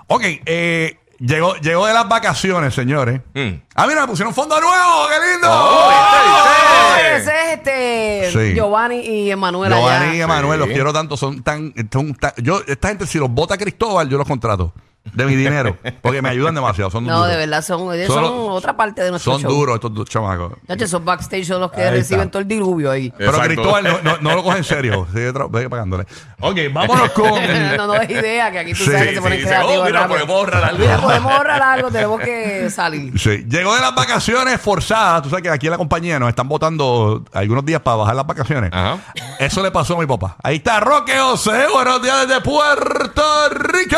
Ok, 0.08 0.22
eh, 0.46 0.98
llegó, 1.20 1.56
llegó 1.58 1.86
de 1.86 1.94
las 1.94 2.10
vacaciones, 2.10 2.74
señores. 2.74 3.22
Mm. 3.36 3.50
Ah, 3.76 3.86
mira, 3.88 4.02
me 4.02 4.08
pusieron 4.08 4.34
fondo 4.34 4.60
nuevo, 4.60 5.08
qué 5.10 5.32
lindo. 5.34 5.48
Oh, 5.52 5.90
Oh, 5.94 6.96
ese 7.18 7.32
es 7.32 7.58
este 7.58 8.30
Sí. 8.32 8.54
Giovanni 8.56 9.00
y 9.00 9.32
Emanuel 9.32 9.72
Giovanni 9.74 10.06
y 10.06 10.10
allá. 10.16 10.24
Emanuel, 10.24 10.60
los 10.60 10.68
Sí. 10.70 10.74
quiero 10.74 10.92
tanto, 10.94 11.16
son 11.18 11.44
tan, 11.44 11.74
son 11.92 12.14
tan- 12.16 12.34
yo, 12.38 12.62
esta 12.68 12.88
gente 12.90 13.06
si 13.06 13.18
los 13.20 13.30
vota 13.30 13.58
Cristóbal, 13.58 14.10
yo 14.10 14.18
los 14.18 14.28
contrato. 14.28 14.74
De 15.04 15.26
mi 15.26 15.36
dinero. 15.36 15.78
Porque 16.02 16.22
me 16.22 16.30
ayudan 16.30 16.54
demasiado. 16.56 16.92
Son 16.92 17.04
No, 17.06 17.16
duros. 17.18 17.30
de 17.32 17.38
verdad, 17.38 17.62
son, 17.64 17.94
ellos 17.94 18.08
Son 18.08 18.24
son, 18.24 18.24
los- 18.24 18.56
otra 18.56 18.78
parte 18.78 19.02
de 19.02 19.10
nuestro 19.10 19.34
Son 19.34 19.42
show. 19.42 19.52
duros 19.52 19.76
estos 19.76 19.94
dos 19.94 20.08
chamacos. 20.08 20.54
Chacho, 20.68 20.86
esos 20.86 21.04
backstage 21.04 21.46
son 21.48 21.60
los 21.60 21.72
que 21.72 21.82
Ahí 21.82 21.90
reciben 21.98 22.22
está. 22.22 22.32
todo 22.34 22.42
el 22.44 22.48
diluvio 22.48 22.92
ahí. 22.92 23.12
Pero 23.18 23.32
Exacto. 23.32 23.48
Cristóbal 23.54 23.84
no, 23.84 24.02
no, 24.04 24.18
no 24.22 24.36
lo 24.36 24.44
coge 24.44 24.60
en 24.60 24.64
serio. 24.64 25.08
Sigue, 25.12 25.34
pagándole. 25.70 26.06
Ok, 26.40 26.58
vámonos 26.72 27.10
con. 27.14 27.30
no, 27.78 27.88
no 27.88 27.96
es 27.96 28.10
idea 28.12 28.52
que 28.52 28.60
aquí 28.60 28.72
tú 28.74 28.78
Sí, 28.78 28.86
sabes 28.86 29.08
que 29.10 29.16
se 29.16 29.22
ponen 29.22 29.38
sí, 29.40 29.44
sí. 29.44 29.50
creativos. 29.50 29.78
Oh, 29.80 29.86
mira, 29.86 30.08
podemos 30.08 30.36
ahorrar 30.36 30.64
algo. 30.66 30.78
Mira, 30.80 30.98
podemos 31.02 31.32
ahorrar 31.34 31.62
algo, 31.64 31.92
tenemos 31.92 32.22
que 32.22 32.70
salir. 32.70 33.20
Sí, 33.20 33.46
llegó 33.50 33.74
de 33.76 33.82
las 33.82 33.96
vacaciones 33.96 34.62
forzadas. 34.62 35.24
Tú 35.24 35.30
sabes 35.30 35.44
que 35.44 35.50
aquí 35.50 35.66
en 35.68 35.72
la 35.72 35.78
compañía 35.78 36.20
nos 36.20 36.30
están 36.30 36.48
votando 36.48 37.24
algunos 37.34 37.66
días 37.66 37.82
para 37.82 37.98
bajar 37.98 38.16
las 38.16 38.28
vacaciones. 38.28 38.70
Ajá. 38.72 38.98
Eso 39.40 39.62
le 39.64 39.72
pasó 39.72 39.98
a 39.98 40.00
mi 40.00 40.06
papá. 40.06 40.38
Ahí 40.44 40.58
está 40.58 40.80
Roque 40.80 41.18
José. 41.18 41.66
Buenos 41.74 42.02
días 42.04 42.28
desde 42.28 42.40
Puerto 42.42 43.50
Rico. 43.50 43.98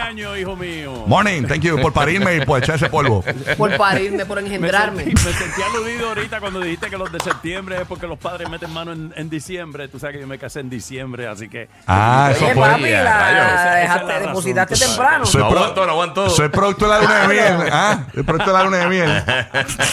Hijo 0.41 0.55
mío. 0.55 1.03
Morning, 1.05 1.43
thank 1.43 1.61
you 1.61 1.79
por 1.79 1.93
parirme 1.93 2.35
y 2.37 2.41
por 2.45 2.63
echar 2.63 2.75
ese 2.75 2.89
polvo. 2.89 3.23
Por 3.57 3.77
parirme, 3.77 4.25
por 4.25 4.41
Me 4.41 4.47
engendrarme. 4.47 5.03
sentí, 5.03 5.23
me 5.25 5.33
sentí 5.33 5.61
aludido 5.61 6.07
ahorita 6.09 6.39
cuando 6.39 6.59
dijiste 6.61 6.89
que 6.89 6.97
los 6.97 7.11
de 7.11 7.19
septiembre 7.19 7.81
es 7.81 7.87
porque 7.87 8.07
los 8.07 8.17
padres 8.17 8.49
meten 8.49 8.71
mano 8.73 8.91
en, 8.91 9.13
en 9.15 9.29
diciembre. 9.29 9.87
Tú 9.87 9.99
sabes 9.99 10.15
que 10.15 10.21
yo 10.21 10.27
me 10.27 10.39
casé 10.39 10.61
en 10.61 10.69
diciembre, 10.69 11.27
así 11.27 11.47
que. 11.47 11.69
Ah, 11.85 12.29
eso 12.31 12.45
Oye, 12.45 12.53
fue. 12.55 12.69
papi, 12.69 12.85
Esa- 12.85 13.03
la 13.03 13.29
esa 13.31 13.75
es 13.75 13.81
dejaste, 13.83 14.05
la 14.07 14.13
razón. 14.13 14.27
depositaste 14.27 14.75
temprano. 14.77 15.25
Soy 15.25 15.41
No 15.43 15.49
pro- 15.49 15.59
aguanto, 15.59 15.85
no 15.85 15.91
aguanto. 15.91 16.29
Soy 16.29 16.49
producto 16.49 16.85
de 16.85 16.91
la 16.91 16.99
luna 17.01 17.19
de 17.19 17.27
miel. 17.27 17.69
¿Ah? 17.71 17.99
Soy 18.13 18.23
producto 18.23 18.51
de 18.51 18.57
la 18.57 18.63
luna 18.63 18.77
de 18.77 18.87
miel. 18.87 19.23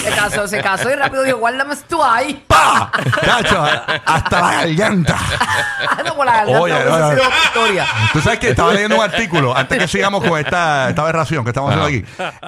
Se 0.03 0.11
casó, 0.11 0.49
se 0.49 0.61
casó 0.63 0.91
y 0.91 0.95
rápido 0.95 1.23
dijo, 1.25 1.39
guárdame 1.39 1.75
esto 1.75 2.03
ahí. 2.03 2.43
¡Pah! 2.47 2.91
Chacho, 3.25 3.63
hasta 4.07 4.41
la 4.41 4.53
garganta. 4.65 5.17
no, 6.07 6.15
por 6.17 6.25
la 6.27 6.33
garganta, 6.33 6.61
Oye, 6.63 6.85
no, 6.85 6.99
no. 6.99 7.11
victoria. 7.11 7.87
Tú 8.13 8.21
sabes 8.21 8.39
que 8.39 8.51
estaba 8.51 8.73
leyendo 8.73 8.97
un 8.97 9.03
artículo, 9.03 9.55
antes 9.57 9.79
que 9.79 9.89
sigamos 9.89 10.23
con 10.27 10.38
esta, 10.41 10.89
esta 10.91 11.03
aberración 11.03 11.45
que 11.45 11.51
estamos 11.51 11.73
haciendo 11.75 11.87
aquí. 11.87 12.05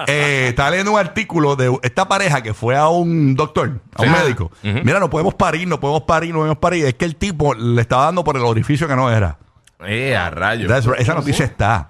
Eh, 0.07 0.47
estaba 0.49 0.69
leyendo 0.71 0.91
un 0.93 0.99
artículo 0.99 1.55
de 1.55 1.77
esta 1.83 2.07
pareja 2.07 2.41
que 2.43 2.53
fue 2.53 2.75
a 2.75 2.87
un 2.87 3.35
doctor, 3.35 3.79
a 3.95 4.01
un 4.03 4.07
Sí. 4.07 4.13
médico. 4.23 4.51
Mira, 4.63 4.99
no 4.99 5.09
podemos 5.09 5.33
parir, 5.35 5.67
no 5.67 5.79
podemos 5.79 6.03
parir, 6.03 6.31
no 6.33 6.39
podemos 6.39 6.57
parir. 6.57 6.85
Es 6.85 6.93
que 6.95 7.05
el 7.05 7.15
tipo 7.15 7.53
le 7.53 7.81
estaba 7.81 8.05
dando 8.05 8.23
por 8.23 8.35
el 8.37 8.43
orificio 8.43 8.87
que 8.87 8.95
no 8.95 9.09
era. 9.11 9.37
Eh, 9.85 10.15
a 10.15 10.29
rayos. 10.29 10.67
That's 10.67 10.85
right. 10.85 10.99
Esa 10.99 11.13
noticia 11.15 11.45
está. 11.45 11.89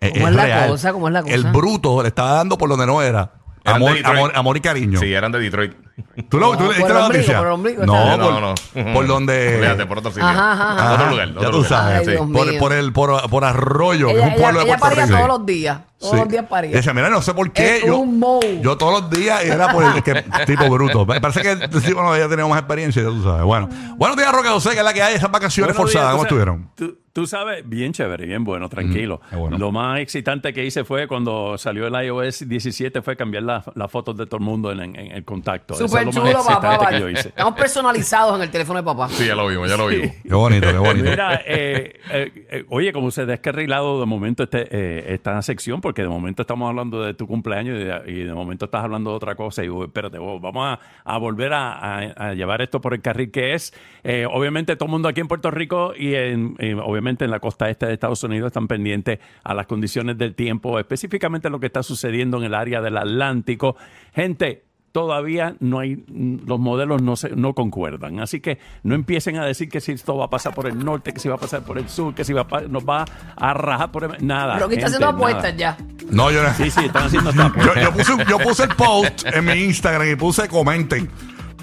Eh, 0.00 0.10
¿Cómo 0.14 0.28
es 0.28 0.34
la 0.34 0.44
real. 0.44 0.68
cosa? 0.70 0.92
¿Cómo 0.92 1.08
es 1.08 1.12
la 1.14 1.22
cosa? 1.22 1.34
El 1.34 1.44
bruto 1.44 2.02
le 2.02 2.08
estaba 2.08 2.32
dando 2.32 2.56
por 2.58 2.68
donde 2.68 2.86
no 2.86 3.00
era. 3.02 3.32
Eran 3.64 3.80
de 3.80 3.84
Amor, 3.86 3.94
Detroit. 3.94 4.16
amor, 4.18 4.32
amor 4.34 4.56
y 4.56 4.60
cariño. 4.60 5.00
Sí, 5.00 5.12
eran 5.12 5.32
de 5.32 5.40
Detroit. 5.40 5.74
¿Tú, 6.28 6.38
lo, 6.38 6.52
No, 6.52 6.58
tú 6.58 6.64
le 6.64 6.68
por 6.68 6.76
diste 6.76 6.92
la 6.92 7.06
ombligo, 7.06 7.08
noticia? 7.08 7.38
por 7.38 7.46
el 7.46 7.52
ombligo, 7.54 7.86
no, 7.86 7.94
está. 8.12 8.16
por, 8.22 8.32
No, 8.34 8.40
no. 8.84 8.92
por 8.92 9.06
donde. 9.06 9.58
Fíjate, 9.60 9.86
por 9.86 9.98
otro 9.98 10.10
sitio. 10.10 10.26
Ajá, 10.26 10.52
ajá, 10.52 10.72
ajá. 10.72 10.94
Otro 10.94 11.10
lugar. 11.10 11.28
Ya 11.28 11.34
otro 11.38 11.50
tú 11.50 11.56
lugar. 11.56 11.68
sabes. 11.70 12.08
Ay, 12.08 12.16
Sí. 12.16 12.32
Por, 12.32 12.58
por 12.58 12.72
el, 12.74 12.92
por, 12.92 13.30
por 13.30 13.44
Arroyo, 13.44 14.08
que 14.08 14.12
Ella, 14.14 14.26
es 14.26 14.32
un 14.34 14.40
pueblo 14.42 14.60
ella- 14.60 14.64
de 14.64 14.70
ella 14.70 14.78
Puerto 14.78 14.96
paría 14.96 15.06
Rico. 15.06 15.16
todos 15.26 15.38
los 15.38 15.46
días. 15.46 15.78
Todos 15.98 16.12
Sí. 16.12 16.18
los 16.20 16.28
días 16.28 16.44
paría. 16.50 16.70
Decía, 16.76 16.92
mira, 16.92 17.08
no 17.08 17.22
sé 17.22 17.32
por 17.32 17.50
qué. 17.52 17.76
Es 17.78 17.84
Yo, 17.86 17.96
un 17.96 18.18
mou. 18.18 18.40
yo 18.60 18.76
todos 18.76 19.00
los 19.00 19.10
días 19.10 19.42
y 19.44 19.48
era 19.48 19.72
por 19.72 19.84
el 19.84 20.02
que, 20.02 20.24
tipo 20.46 20.68
bruto. 20.68 21.06
Me 21.06 21.20
parece 21.20 21.40
que 21.40 21.52
el 21.52 21.70
tipo 21.70 22.02
no 22.02 22.12
había 22.12 22.28
tenido 22.28 22.48
más 22.48 22.58
experiencia, 22.58 23.02
ya 23.02 23.08
tú 23.08 23.22
sabes. 23.22 23.44
Bueno, 23.44 23.68
buenos 23.96 24.16
días, 24.18 24.30
Roque 24.32 24.48
José, 24.48 24.70
que 24.72 24.78
es 24.78 24.84
la 24.84 24.92
que 24.92 25.02
hay 25.02 25.14
esas 25.14 25.30
vacaciones 25.30 25.74
Buenos 25.74 25.92
días, 25.92 26.02
forzadas. 26.04 26.26
tú 26.26 26.28
¿Cómo 26.36 26.44
sabes- 26.44 26.56
estuvieron? 26.58 26.70
Tú, 26.74 27.05
tú 27.16 27.26
sabes, 27.26 27.66
bien 27.66 27.94
chévere, 27.94 28.26
bien 28.26 28.44
bueno, 28.44 28.68
tranquilo. 28.68 29.22
bueno. 29.32 29.56
Lo 29.56 29.72
más 29.72 30.00
excitante 30.00 30.52
que 30.52 30.66
hice 30.66 30.84
fue 30.84 31.08
cuando 31.08 31.56
salió 31.56 31.86
el 31.86 32.04
iOS 32.06 32.46
17 32.46 33.00
fue 33.00 33.16
cambiar 33.16 33.42
la- 33.44 33.64
las 33.74 33.90
fotos 33.90 34.18
de 34.18 34.26
todo 34.26 34.36
el 34.36 34.44
mundo 34.44 34.70
en, 34.70 34.80
en- 34.80 34.96
en 34.96 35.12
el 35.12 35.24
contacto. 35.24 35.72
Súper 35.74 36.10
chulo, 36.10 36.30
papá. 36.44 36.74
excitante 36.74 36.86
que 36.94 37.00
yo 37.00 37.08
hice. 37.08 37.28
Estamos 37.30 37.54
personalizados 37.54 38.36
en 38.36 38.42
el 38.42 38.50
teléfono 38.50 38.80
de 38.80 38.84
papá. 38.84 39.08
Sí, 39.08 39.26
ya 39.26 39.34
lo 39.34 39.46
vimos, 39.48 39.66
ya 39.66 39.78
lo 39.78 39.86
vimos. 39.86 40.10
Qué 40.22 40.34
bonito, 40.34 40.66
qué 40.70 40.76
bonito. 40.76 41.08
Mira, 41.08 41.40
eh, 41.46 41.98
eh, 42.10 42.32
eh, 42.50 42.64
oye, 42.68 42.92
como 42.92 43.10
se 43.10 43.22
ha 43.22 43.24
descarrilado 43.26 43.98
de 43.98 44.04
momento 44.04 44.42
este, 44.42 44.66
eh, 44.70 45.14
esta 45.14 45.40
sección, 45.40 45.80
porque 45.80 46.02
de 46.02 46.08
momento 46.08 46.42
estamos 46.42 46.68
hablando 46.68 47.02
de 47.02 47.14
tu 47.14 47.26
cumpleaños 47.26 47.80
y 47.80 47.84
de, 47.84 48.02
y 48.08 48.24
de 48.24 48.34
momento 48.34 48.66
estás 48.66 48.84
hablando 48.84 49.08
de 49.10 49.16
otra 49.16 49.34
cosa. 49.36 49.64
Y 49.64 49.68
espérate, 49.82 50.18
oh, 50.18 50.38
vamos 50.38 50.66
a, 50.66 50.80
a 51.02 51.16
volver 51.16 51.54
a, 51.54 51.72
a- 51.72 52.28
a 52.28 52.34
llevar 52.34 52.60
esto 52.60 52.82
por 52.82 52.92
el 52.92 53.00
carril 53.00 53.30
que 53.30 53.54
es. 53.54 53.72
Eh, 54.04 54.26
obviamente, 54.30 54.76
todo 54.76 54.84
el 54.86 54.92
mundo 54.92 55.08
aquí 55.08 55.20
en 55.22 55.28
Puerto 55.28 55.50
Rico 55.50 55.94
y 55.96 56.14
en, 56.14 56.56
eh, 56.58 56.74
en 57.06 57.30
la 57.30 57.40
costa 57.40 57.70
este 57.70 57.86
de 57.86 57.94
Estados 57.94 58.22
Unidos 58.24 58.48
están 58.48 58.68
pendientes 58.68 59.18
a 59.44 59.54
las 59.54 59.66
condiciones 59.66 60.18
del 60.18 60.34
tiempo, 60.34 60.78
específicamente 60.78 61.50
lo 61.50 61.60
que 61.60 61.66
está 61.66 61.82
sucediendo 61.82 62.38
en 62.38 62.44
el 62.44 62.54
área 62.54 62.80
del 62.80 62.96
Atlántico. 62.96 63.76
Gente, 64.14 64.64
todavía 64.96 65.54
no 65.60 65.78
hay, 65.78 66.02
los 66.08 66.58
modelos 66.58 67.02
no, 67.02 67.16
se, 67.16 67.28
no 67.28 67.52
concuerdan. 67.52 68.18
Así 68.20 68.40
que 68.40 68.58
no 68.82 68.94
empiecen 68.94 69.36
a 69.36 69.44
decir 69.44 69.68
que 69.68 69.80
si 69.82 69.92
esto 69.92 70.16
va 70.16 70.24
a 70.24 70.30
pasar 70.30 70.54
por 70.54 70.66
el 70.66 70.82
norte, 70.82 71.12
que 71.12 71.20
si 71.20 71.28
va 71.28 71.34
a 71.34 71.38
pasar 71.38 71.62
por 71.62 71.76
el 71.76 71.88
sur, 71.88 72.14
que 72.14 72.24
si 72.24 72.32
va 72.32 72.46
a 72.50 72.60
nos 72.62 72.82
va 72.82 73.04
a 73.36 73.52
rajar 73.52 73.92
por 73.92 74.04
el, 74.04 74.26
nada. 74.26 74.58
Rocky 74.58 74.76
está 74.76 74.86
gente, 74.88 75.04
haciendo 75.04 75.08
apuestas 75.08 75.54
ya. 75.54 75.76
No, 76.10 76.30
yo 76.30 76.42
no. 76.42 76.52
Sí, 76.54 76.70
sí, 76.70 76.86
están 76.86 77.04
haciendo 77.04 77.30
Yo, 77.32 77.74
yo 77.74 77.92
puse, 77.92 78.12
yo 78.26 78.38
puse 78.38 78.62
el 78.64 78.70
post 78.70 79.26
en 79.26 79.44
mi 79.44 79.64
Instagram 79.64 80.10
y 80.10 80.16
puse 80.16 80.48
comenten. 80.48 81.10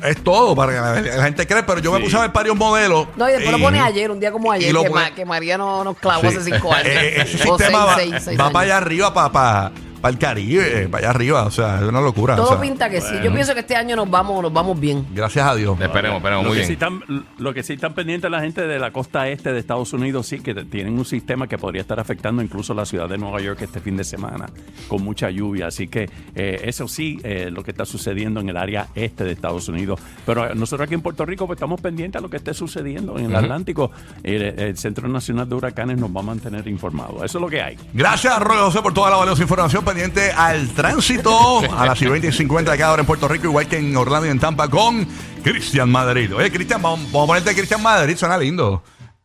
Es 0.04 0.24
todo 0.24 0.56
para 0.56 0.72
que 0.74 1.02
la, 1.10 1.16
la 1.18 1.24
gente 1.24 1.48
cree, 1.48 1.64
pero 1.64 1.80
yo 1.80 1.92
me 1.92 2.00
puse 2.00 2.18
a 2.18 2.22
ver 2.22 2.32
varios 2.32 2.56
modelos. 2.58 3.08
No, 3.16 3.28
y 3.30 3.34
después 3.34 3.52
lo 3.52 3.60
pone 3.60 3.80
ayer, 3.80 4.12
un 4.12 4.20
día 4.20 4.32
como 4.32 4.52
ayer, 4.52 4.70
que, 4.74 4.78
pone- 4.78 4.90
Ma- 4.92 5.12
que 5.16 5.26
María 5.26 5.58
no, 5.58 5.84
nos 5.84 5.98
clavó 5.98 6.22
Sí. 6.22 6.28
hace 6.38 6.44
cinco 6.44 6.74
años. 6.74 6.88
Eh, 6.88 7.22
ese 7.22 7.50
O 7.50 7.58
sistema 7.58 7.86
va, 7.86 7.96
seis, 7.96 8.10
seis, 8.12 8.24
seis 8.26 8.40
va 8.40 8.44
años. 8.46 8.54
para 8.54 8.64
allá 8.66 8.78
arriba, 8.78 9.14
para, 9.14 9.72
para, 10.04 10.12
el 10.12 10.20
Caribe, 10.20 10.90
para 10.90 11.08
allá 11.08 11.10
arriba. 11.12 11.44
O 11.44 11.52
sea, 11.52 11.78
es 11.78 11.84
una 11.84 12.02
locura. 12.02 12.36
Todo 12.36 12.48
o 12.48 12.50
sea, 12.50 12.60
pinta 12.60 12.90
que 12.90 13.00
sí. 13.00 13.16
Yo 13.24 13.32
pienso 13.32 13.54
que 13.54 13.62
este 13.62 13.78
año 13.78 13.96
nos 13.96 14.10
vamos, 14.10 14.42
nos 14.42 14.52
vamos 14.52 14.78
bien. 14.78 15.08
Gracias 15.14 15.48
a 15.48 15.56
Dios. 15.56 15.80
Esperemos, 15.80 16.18
esperemos, 16.18 16.44
Lo 16.44 16.50
muy 16.50 16.58
que, 16.58 16.66
bien. 16.66 16.68
sí 16.68 16.74
están, 16.74 17.26
lo 17.38 17.54
que 17.54 17.64
sí 17.64 17.74
están 17.74 17.94
pendientes 17.94 18.30
la 18.30 18.42
gente 18.42 18.68
de 18.68 18.80
la 18.80 18.92
costa 18.92 19.30
este 19.30 19.54
de 19.54 19.60
Estados 19.60 19.94
Unidos, 19.94 20.28
sí, 20.28 20.42
que 20.42 20.54
tienen 20.66 20.98
un 20.98 21.06
sistema 21.06 21.48
que 21.48 21.58
podría 21.58 21.82
estar 21.82 22.02
afectando 22.02 22.42
incluso 22.42 22.74
la 22.74 22.86
ciudad 22.86 23.08
de 23.08 23.18
Nueva 23.18 23.40
York 23.40 23.62
este 23.62 23.80
fin 23.80 23.96
de 23.96 24.04
semana, 24.04 24.48
con 24.90 25.02
mucha 25.06 25.30
lluvia. 25.30 25.68
Así 25.68 25.88
que 25.88 26.10
eh, 26.36 26.60
eso 26.66 26.90
sí, 26.90 27.22
eh, 27.24 27.50
lo 27.50 27.64
que 27.64 27.72
está 27.72 27.86
sucediendo 27.86 28.42
en 28.42 28.50
el 28.50 28.58
área 28.58 28.90
este 28.96 29.24
de 29.24 29.32
Estados 29.32 29.70
Unidos. 29.70 30.02
Pero 30.26 30.52
eh, 30.52 30.54
nosotros 30.54 30.86
aquí 30.86 30.96
en 30.96 31.02
Puerto 31.02 31.26
Rico 31.26 31.48
pues, 31.48 31.56
estamos 31.56 31.80
pendientes 31.80 32.20
a 32.20 32.22
lo 32.22 32.30
que 32.30 32.38
esté 32.38 32.54
sucediendo 32.54 33.18
en 33.18 33.28
el 33.28 33.36
Atlántico. 33.38 33.90
El, 34.22 34.42
el 34.42 34.78
Centro 34.78 35.08
Nacional 35.08 35.48
de 35.48 35.56
Huracanes 35.56 35.98
nos 35.98 36.14
va 36.14 36.20
a 36.20 36.24
mantener 36.24 36.68
informados. 36.68 37.24
Eso 37.24 37.38
es 37.38 37.42
lo 37.42 37.48
que 37.48 37.62
hay. 37.62 37.78
Gracias, 37.94 38.38
Roy 38.42 38.58
José, 38.58 38.82
por 38.82 38.94
toda 38.94 39.10
la 39.10 39.16
valiosa 39.16 39.42
información 39.44 39.86
pendiente 39.94 40.32
al 40.32 40.70
tránsito 40.70 41.62
a 41.78 41.86
las 41.86 42.00
20 42.00 42.28
y 42.28 42.32
50 42.32 42.72
de 42.72 42.78
cada 42.80 42.94
hora 42.94 43.02
en 43.02 43.06
Puerto 43.06 43.28
Rico, 43.28 43.46
igual 43.46 43.68
que 43.68 43.78
en 43.78 43.96
Orlando 43.96 44.26
y 44.26 44.32
en 44.32 44.40
Tampa 44.40 44.68
con 44.68 45.08
Cristian 45.44 45.88
Madrid. 45.92 46.34
Oye, 46.36 46.52
Cristian, 46.52 46.82
vamos, 46.82 47.12
vamos 47.12 47.26
a 47.26 47.28
ponerte 47.28 47.54
Cristian 47.54 47.82
Madrid, 47.84 48.18
suena 48.18 48.36
lindo. 48.40 48.82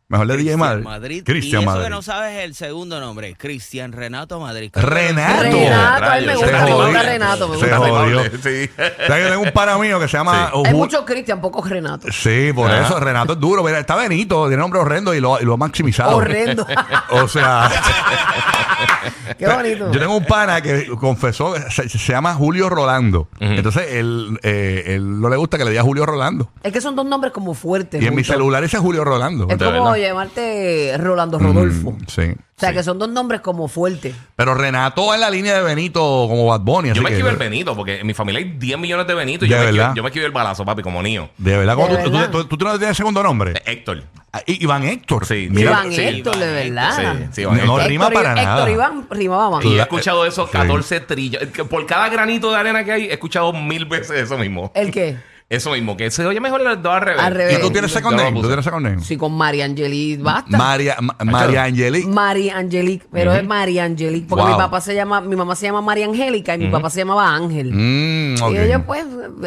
Mejor 0.09 0.27
de 0.27 0.37
DJ 0.37 0.57
Madrid. 0.57 0.83
Madrid. 0.83 1.23
Cristian 1.25 1.61
y 1.61 1.63
eso 1.63 1.71
Madrid. 1.71 1.83
que 1.85 1.89
no 1.91 2.01
sabes 2.03 2.43
el 2.43 2.53
segundo 2.55 2.99
nombre, 2.99 3.35
Cristian 3.35 3.91
Renato 3.91 4.39
Madrid. 4.39 4.71
Renato. 4.73 5.41
Renato, 5.43 6.03
a 6.05 6.17
él 6.19 6.25
me 6.27 6.35
gusta, 6.35 6.47
se 6.47 6.65
me 6.65 6.73
gusta. 6.73 7.03
Renato, 7.03 7.47
me 7.47 7.57
Se 7.59 7.61
gusta. 7.65 7.77
jodió. 7.77 8.23
Sí. 8.23 8.69
O 8.77 9.05
sea, 9.07 9.29
tengo 9.29 9.41
un 9.41 9.51
pana 9.51 9.77
mío 9.77 9.99
que 9.99 10.07
se 10.07 10.17
llama. 10.17 10.51
Hay 10.65 10.73
muchos 10.73 11.03
Cristian, 11.03 11.41
pocos 11.41 11.67
Renato. 11.67 12.11
Sí, 12.11 12.51
por 12.53 12.69
eso 12.71 12.99
Renato 12.99 13.33
es 13.33 13.39
duro. 13.39 13.63
Mira, 13.63 13.79
está 13.79 13.95
Benito, 13.95 14.47
tiene 14.47 14.61
nombre 14.61 14.79
horrendo 14.79 15.13
y 15.15 15.19
lo, 15.19 15.39
y 15.41 15.45
lo 15.45 15.53
ha 15.53 15.57
maximizado. 15.57 16.17
Horrendo. 16.17 16.65
O 17.11 17.27
sea, 17.27 17.69
Qué 19.37 19.47
bonito. 19.47 19.91
yo 19.91 19.99
tengo 19.99 20.17
un 20.17 20.25
pana 20.25 20.61
que 20.61 20.87
confesó, 20.99 21.55
se, 21.69 21.87
se 21.89 21.97
llama 22.11 22.33
Julio 22.33 22.69
Rolando. 22.69 23.27
Entonces, 23.39 23.87
él, 23.91 24.39
eh, 24.43 24.83
él 24.87 25.19
no 25.21 25.29
le 25.29 25.37
gusta 25.37 25.57
que 25.57 25.65
le 25.65 25.71
diga 25.71 25.83
Julio 25.83 26.05
Rolando. 26.05 26.49
Es 26.63 26.71
que 26.73 26.81
son 26.81 26.95
dos 26.95 27.05
nombres 27.05 27.31
como 27.33 27.53
fuertes. 27.53 28.01
Y 28.01 28.07
en 28.07 28.15
mi 28.15 28.23
celular 28.23 28.63
ese 28.63 28.77
es 28.77 28.83
Julio 28.83 29.03
Rolando. 29.03 29.47
Es 29.49 29.57
como 29.57 29.71
verdad. 29.71 29.95
llamarte 29.95 30.95
Rolando 30.97 31.39
Rodolfo. 31.39 31.91
Mm, 31.91 31.97
sí. 32.07 32.35
O 32.59 32.61
sea, 32.61 32.73
que 32.73 32.83
son 32.83 32.99
dos 32.99 33.07
nombres 33.07 33.39
como 33.39 33.69
fuertes. 33.69 34.13
Pero 34.35 34.53
Renato 34.53 35.05
va 35.07 35.15
en 35.15 35.21
la 35.21 35.29
línea 35.29 35.55
de 35.55 35.61
Benito 35.63 36.01
como 36.27 36.45
Bad 36.47 36.59
Bunny. 36.59 36.89
Yo 36.93 37.01
me 37.01 37.07
que- 37.07 37.13
esquivé 37.15 37.29
el 37.29 37.37
Benito, 37.37 37.73
porque 37.73 38.01
en 38.01 38.05
mi 38.07 38.13
familia 38.13 38.39
hay 38.39 38.51
10 38.57 38.77
millones 38.77 39.07
de 39.07 39.13
Benito 39.15 39.45
y 39.45 39.47
¿De 39.47 39.55
yo 39.55 39.59
me, 39.61 39.65
esquivé, 39.69 39.87
yo 39.95 40.03
me 40.03 40.09
esquivé 40.09 40.25
el 40.25 40.31
balazo, 40.33 40.65
papi, 40.65 40.81
como 40.83 41.01
niño. 41.01 41.29
De 41.37 41.57
verdad, 41.57 41.75
¿cómo 41.75 41.87
¿De 41.87 41.97
tú, 42.03 42.03
tú- 42.03 42.17
verdad? 42.17 42.29
tú- 42.31 42.43
tú- 42.45 42.57
tú 42.57 42.65
no 42.65 42.77
tienes 42.77 42.97
segundo 42.97 43.23
nombre? 43.23 43.53
Eh, 43.53 43.61
Héctor. 43.65 44.03
Ah, 44.33 44.41
I- 44.45 44.61
Iván 44.63 44.83
Héctor. 44.83 45.25
Sí. 45.25 45.47
Mira, 45.49 45.71
Iván 45.71 45.91
sí, 45.93 46.01
Héctor, 46.01 46.37
de 46.37 46.51
verdad. 46.51 46.99
Héctor, 46.99 47.17
sí, 47.17 47.29
sí, 47.33 47.41
Iván 47.43 47.65
No, 47.65 47.79
rima 47.79 48.05
Héctor, 48.07 48.13
para 48.23 48.35
nada. 48.35 48.57
Héctor 48.57 48.69
Iván 48.73 49.07
rimaba 49.09 49.49
más. 49.49 49.65
Y 49.65 49.77
he 49.77 49.81
escuchado 49.81 50.25
eso 50.25 50.45
sí. 50.45 50.51
14 50.51 50.99
trillos. 50.99 51.41
Que 51.53 51.63
Por 51.63 51.85
cada 51.85 52.09
granito 52.09 52.51
de 52.51 52.57
arena 52.57 52.83
que 52.83 52.91
hay, 52.91 53.03
he 53.05 53.13
escuchado 53.13 53.53
mil 53.53 53.85
veces 53.85 54.11
eso 54.21 54.37
mismo. 54.37 54.71
¿El 54.75 54.91
qué? 54.91 55.17
Eso 55.49 55.71
mismo, 55.71 55.97
que 55.97 56.11
se 56.11 56.23
oye 56.27 56.39
mejor 56.39 56.61
el 56.61 56.79
dos 56.79 56.93
al 56.93 57.01
revés. 57.01 57.21
Al 57.23 57.33
revés. 57.33 57.57
¿Y 57.57 57.61
tú 57.61 57.71
tienes 57.71 57.91
second 57.91 58.15
name? 58.15 58.39
¿Tú 58.39 58.45
tienes 58.45 58.63
second 58.63 58.83
name? 58.85 59.01
Sí, 59.03 59.17
con 59.17 59.33
María 59.35 59.65
Angelique. 59.65 60.21
Basta. 60.21 60.55
María, 60.55 60.95
Ma- 61.01 61.15
María 61.25 61.63
Angelique. 61.63 62.07
María 62.07 62.57
Angelique, 62.57 63.07
pero 63.11 63.33
es 63.33 63.43
María 63.47 63.83
Angelique, 63.85 64.27
porque 64.29 64.43
Wow. 64.43 64.51
mi 64.53 64.57
papá 64.59 64.79
se 64.79 64.93
llama, 64.93 65.21
mi 65.21 65.35
mamá 65.35 65.55
se 65.55 65.65
llama 65.65 65.81
María 65.81 66.05
Angélica 66.05 66.53
y 66.53 66.59
mi 66.59 66.67
papá 66.69 66.91
se 66.91 66.99
llamaba 66.99 67.33
Ángel. 67.33 67.71
Mm, 67.73 68.43
ok. 68.43 68.51
Y 68.53 68.57
ellos, 68.59 68.81
pues, 68.85 69.05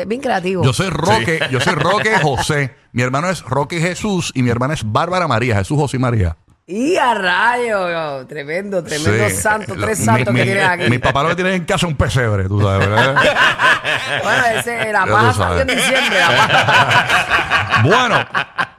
bien 0.08 0.20
creativos. 0.20 0.66
Yo 0.66 0.72
soy 0.72 0.88
Roque, 0.90 1.38
yo 1.52 1.60
soy 1.60 1.74
Roque 1.74 2.10
José. 2.22 2.74
Mi 2.90 3.02
hermano 3.02 3.30
es 3.30 3.42
Roque 3.44 3.80
Jesús 3.80 4.32
y 4.34 4.42
mi 4.42 4.50
hermana 4.50 4.74
es 4.74 4.82
Bárbara 4.84 5.28
María, 5.28 5.54
Jesús 5.56 5.78
José 5.78 5.98
y 5.98 6.00
María. 6.00 6.36
Y 6.64 6.96
a 6.96 7.12
rayo, 7.14 8.24
tremendo, 8.28 8.82
tremendo 8.84 9.28
Sí. 9.28 9.34
santo, 9.36 9.74
tres 9.78 9.98
Mi- 9.98 10.04
santos 10.04 10.32
mi, 10.32 10.40
que 10.40 10.44
tienes 10.46 10.64
aquí. 10.64 10.88
Mi 10.90 10.98
papá 10.98 11.24
lo 11.24 11.30
que 11.30 11.34
tiene 11.34 11.54
en 11.56 11.64
casa 11.64 11.86
es 11.86 11.90
un 11.90 11.96
pesebre, 11.96 12.44
tú 12.48 12.60
sabes, 12.62 12.88
¿verdad? 12.88 13.16
Bueno, 14.22 14.44
ese, 14.58 14.92
la 14.92 15.04
Ya 15.04 15.12
paja 15.12 15.32
tú 15.32 15.38
sabes. 15.38 15.58
salió 15.58 15.60
en 15.62 15.66
diciembre, 15.78 16.18
la 16.20 16.28
paja. 16.28 17.28
Bueno, 17.82 18.16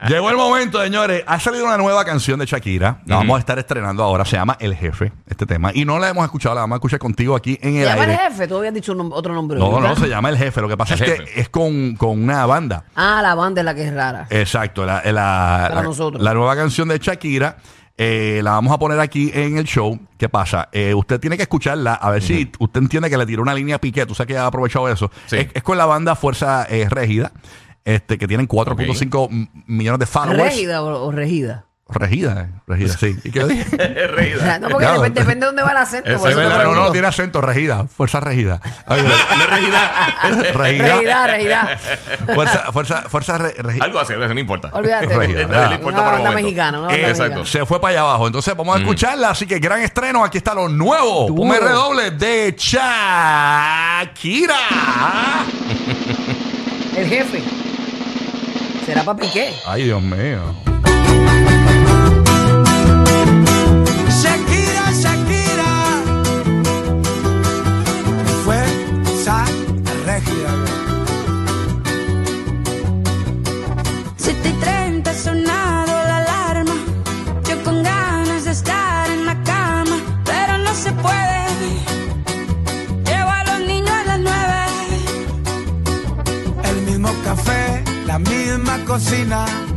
llegó 0.08 0.30
el 0.30 0.36
momento, 0.36 0.82
señores. 0.82 1.22
Ha 1.26 1.38
salido 1.38 1.66
una 1.66 1.76
nueva 1.76 2.06
canción 2.06 2.38
de 2.38 2.46
Shakira. 2.46 3.00
La 3.04 3.16
vamos 3.16 3.36
a 3.36 3.40
estar 3.40 3.58
estrenando 3.58 4.02
ahora. 4.02 4.24
Se 4.24 4.36
llama 4.36 4.56
El 4.60 4.74
Jefe, 4.74 5.12
este 5.28 5.44
tema. 5.44 5.72
Y 5.74 5.84
no 5.84 5.98
la 5.98 6.08
hemos 6.08 6.24
escuchado, 6.24 6.54
la 6.54 6.62
vamos 6.62 6.76
a 6.76 6.78
escuchar 6.78 6.98
contigo 7.00 7.36
aquí 7.36 7.58
en 7.60 7.74
¿Se 7.74 7.82
el 7.82 7.88
llama 7.88 8.04
el 8.04 8.10
aire. 8.12 8.22
jefe? 8.30 8.48
Tú 8.48 8.56
habías 8.56 8.72
dicho 8.72 8.92
un 8.92 8.98
nom- 9.00 9.12
otro 9.12 9.34
nombre. 9.34 9.58
No, 9.58 9.70
¿verdad? 9.74 9.90
no, 9.90 9.96
se 9.96 10.08
llama 10.08 10.30
El 10.30 10.38
Jefe. 10.38 10.60
Lo 10.62 10.68
que 10.68 10.76
pasa 10.78 10.94
El 10.94 11.02
es 11.02 11.20
que 11.20 11.40
es 11.40 11.48
con, 11.50 11.96
con 11.96 12.22
una 12.22 12.46
banda. 12.46 12.84
Ah, 12.96 13.20
la 13.20 13.34
banda 13.34 13.60
es 13.60 13.64
la 13.66 13.74
que 13.74 13.84
es 13.88 13.92
rara. 13.94 14.26
Exacto, 14.30 14.86
la, 14.86 15.02
la, 15.04 15.58
Para 15.68 15.74
la- 15.74 15.82
nosotros. 15.82 16.22
la 16.22 16.32
nueva 16.32 16.56
canción 16.56 16.88
de 16.88 16.98
Shakira. 16.98 17.56
Eh, 17.96 18.40
la 18.42 18.52
vamos 18.52 18.72
a 18.72 18.78
poner 18.78 18.98
aquí 19.00 19.30
en 19.34 19.56
el 19.58 19.64
show. 19.64 19.98
¿Qué 20.18 20.28
pasa? 20.28 20.68
Eh, 20.72 20.94
usted 20.94 21.20
tiene 21.20 21.36
que 21.36 21.42
escucharla 21.44 21.94
a 21.94 22.10
ver 22.10 22.22
si 22.22 22.50
usted 22.58 22.80
entiende 22.80 23.08
que 23.10 23.16
le 23.16 23.26
tiró 23.26 23.42
una 23.42 23.54
línea 23.54 23.76
a 23.76 23.80
Piqué. 23.80 24.04
Tú 24.06 24.14
sabes 24.14 24.28
que 24.34 24.38
ha 24.38 24.46
aprovechado 24.46 24.88
eso. 24.88 25.10
Sí. 25.26 25.36
Es, 25.36 25.48
es 25.54 25.62
con 25.62 25.78
la 25.78 25.86
banda 25.86 26.16
Fuerza 26.16 26.66
eh, 26.68 26.88
Régida, 26.88 27.32
este, 27.84 28.18
que 28.18 28.26
tienen 28.26 28.48
4.5 28.48 29.28
m- 29.30 29.48
millones 29.66 29.98
de 30.00 30.06
followers. 30.06 30.42
¿Régida 30.54 30.82
o, 30.82 31.06
o 31.06 31.12
regida? 31.12 31.66
Regida, 31.86 32.48
eh, 32.48 32.60
regida, 32.66 32.96
sí. 32.96 33.14
¿Y 33.24 33.30
qué 33.30 33.44
dije? 33.44 33.76
Reída. 34.08 34.58
No, 34.58 34.70
porque 34.70 34.86
Claro. 34.86 35.02
depende, 35.02 35.20
depende 35.20 35.40
de 35.40 35.46
dónde 35.48 35.62
va 35.62 35.70
el 35.72 35.76
acento. 35.76 36.08
Eso 36.08 36.18
por 36.18 36.28
es 36.30 36.32
eso 36.36 36.42
te 36.42 36.48
verdad, 36.48 36.64
no, 36.64 36.74
no, 36.74 36.90
tiene 36.92 37.06
acento, 37.06 37.40
regida, 37.42 37.84
fuerza 37.86 38.20
regida. 38.20 38.58
Ay, 38.86 39.02
No 39.02 39.10
es 39.10 39.50
regida. 39.50 39.90
regida. 40.54 40.94
Regida, 40.96 41.26
regida. 41.26 41.78
Fuerza, 42.34 42.72
fuerza, 42.72 43.02
fuerza 43.02 43.36
re- 43.38 43.54
regida. 43.58 43.84
Algo 43.84 44.00
así, 44.00 44.14
eso 44.14 44.32
no 44.32 44.40
importa. 44.40 44.70
Olvídate. 44.72 45.06
Regida, 45.08 45.42
No 45.42 45.48
nada. 45.48 45.68
le 45.68 45.74
importa 45.74 45.98
Una 46.00 46.04
por 46.10 46.14
el 46.14 46.20
banda 46.22 46.30
momento. 46.30 46.46
mexicana, 46.46 46.78
una 46.78 46.86
banda 46.88 47.02
Eh, 47.06 47.10
Exacto. 47.10 47.40
mexicana. 47.40 47.60
Se 47.60 47.66
fue 47.66 47.80
para 47.82 47.90
allá 47.92 48.00
abajo. 48.00 48.26
Entonces 48.28 48.56
vamos 48.56 48.76
a 48.76 48.78
escucharla. 48.80 49.28
Así 49.30 49.46
que 49.46 49.58
gran 49.58 49.82
estreno. 49.82 50.24
Aquí 50.24 50.38
está 50.38 50.54
lo 50.54 50.70
nuevo. 50.70 51.26
Un 51.26 51.52
redoble 51.54 52.12
de 52.12 52.54
Shakira. 52.58 54.54
El 56.96 57.06
jefe. 57.08 57.42
¿Será 58.86 59.02
para 59.04 59.18
Piqué? 59.18 59.54
Ay, 59.66 59.84
Dios 59.84 60.00
mío. 60.02 60.40
Shakira, 64.20 64.84
Shakira. 65.02 65.70
Fuerza 68.44 69.36
regia. 70.06 70.52
7 74.16 74.48
y 74.48 74.52
30 74.52 75.10
ha 75.10 75.14
sonado 75.14 75.92
la 76.10 76.16
alarma. 76.18 76.74
Yo 77.48 77.62
con 77.62 77.82
ganas 77.82 78.44
de 78.44 78.50
estar 78.50 79.10
en 79.10 79.26
la 79.26 79.36
cama, 79.44 79.96
pero 80.24 80.58
no 80.58 80.74
se 80.74 80.92
puede. 80.92 81.44
Llevo 83.04 83.30
a 83.30 83.44
los 83.44 83.60
niños 83.66 83.90
a 83.90 84.04
las 84.04 84.20
9. 84.20 84.34
El 86.70 86.82
mismo 86.82 87.10
café, 87.24 87.82
la 88.06 88.18
misma 88.18 88.78
cocina, 88.86 89.44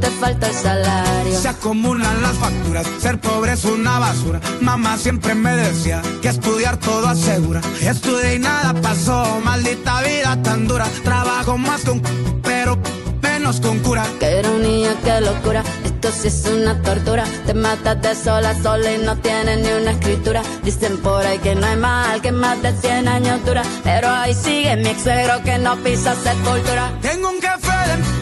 Te 0.00 0.10
falta 0.10 0.48
el 0.48 0.54
salario. 0.54 1.38
Se 1.40 1.48
acumulan 1.48 2.22
las 2.22 2.36
facturas, 2.36 2.86
ser 3.00 3.18
pobre 3.20 3.52
es 3.52 3.64
una 3.64 3.98
basura. 3.98 4.40
Mamá 4.60 4.96
siempre 4.98 5.34
me 5.34 5.54
decía 5.56 6.02
que 6.20 6.28
estudiar 6.28 6.76
todo 6.78 7.06
asegura. 7.08 7.60
Estudié 7.80 8.36
y 8.36 8.38
nada 8.38 8.74
pasó, 8.80 9.40
maldita 9.44 10.02
vida 10.02 10.38
tan 10.42 10.66
dura. 10.66 10.86
Trabajo 11.04 11.58
más 11.58 11.82
con 11.82 12.00
pero 12.42 12.78
menos 13.22 13.60
con 13.60 13.78
cura. 13.80 14.04
Qué 14.20 14.40
ironía, 14.40 14.94
qué 15.04 15.20
locura. 15.20 15.62
Esto 15.84 16.10
sí 16.10 16.28
es 16.28 16.44
una 16.46 16.80
tortura. 16.82 17.24
Te 17.46 17.54
matas 17.54 18.00
de 18.02 18.14
sola 18.14 18.50
a 18.50 18.62
sola 18.62 18.92
y 18.92 18.98
no 18.98 19.16
tienes 19.18 19.58
ni 19.60 19.70
una 19.82 19.92
escritura. 19.92 20.42
Dicen 20.64 20.98
por 20.98 21.24
ahí 21.24 21.38
que 21.38 21.54
no 21.54 21.66
hay 21.66 21.76
mal, 21.76 22.20
que 22.20 22.32
más 22.32 22.60
de 22.62 22.72
100 22.72 23.08
años 23.08 23.44
dura. 23.44 23.62
Pero 23.84 24.08
ahí 24.08 24.34
sigue 24.34 24.76
mi 24.76 24.88
ex 24.88 25.04
que 25.44 25.58
no 25.58 25.76
pisa 25.78 26.14
sepultura. 26.14 26.92
Tengo 27.00 27.28
un 27.30 27.40
jefe 27.40 27.72
de- 27.88 28.21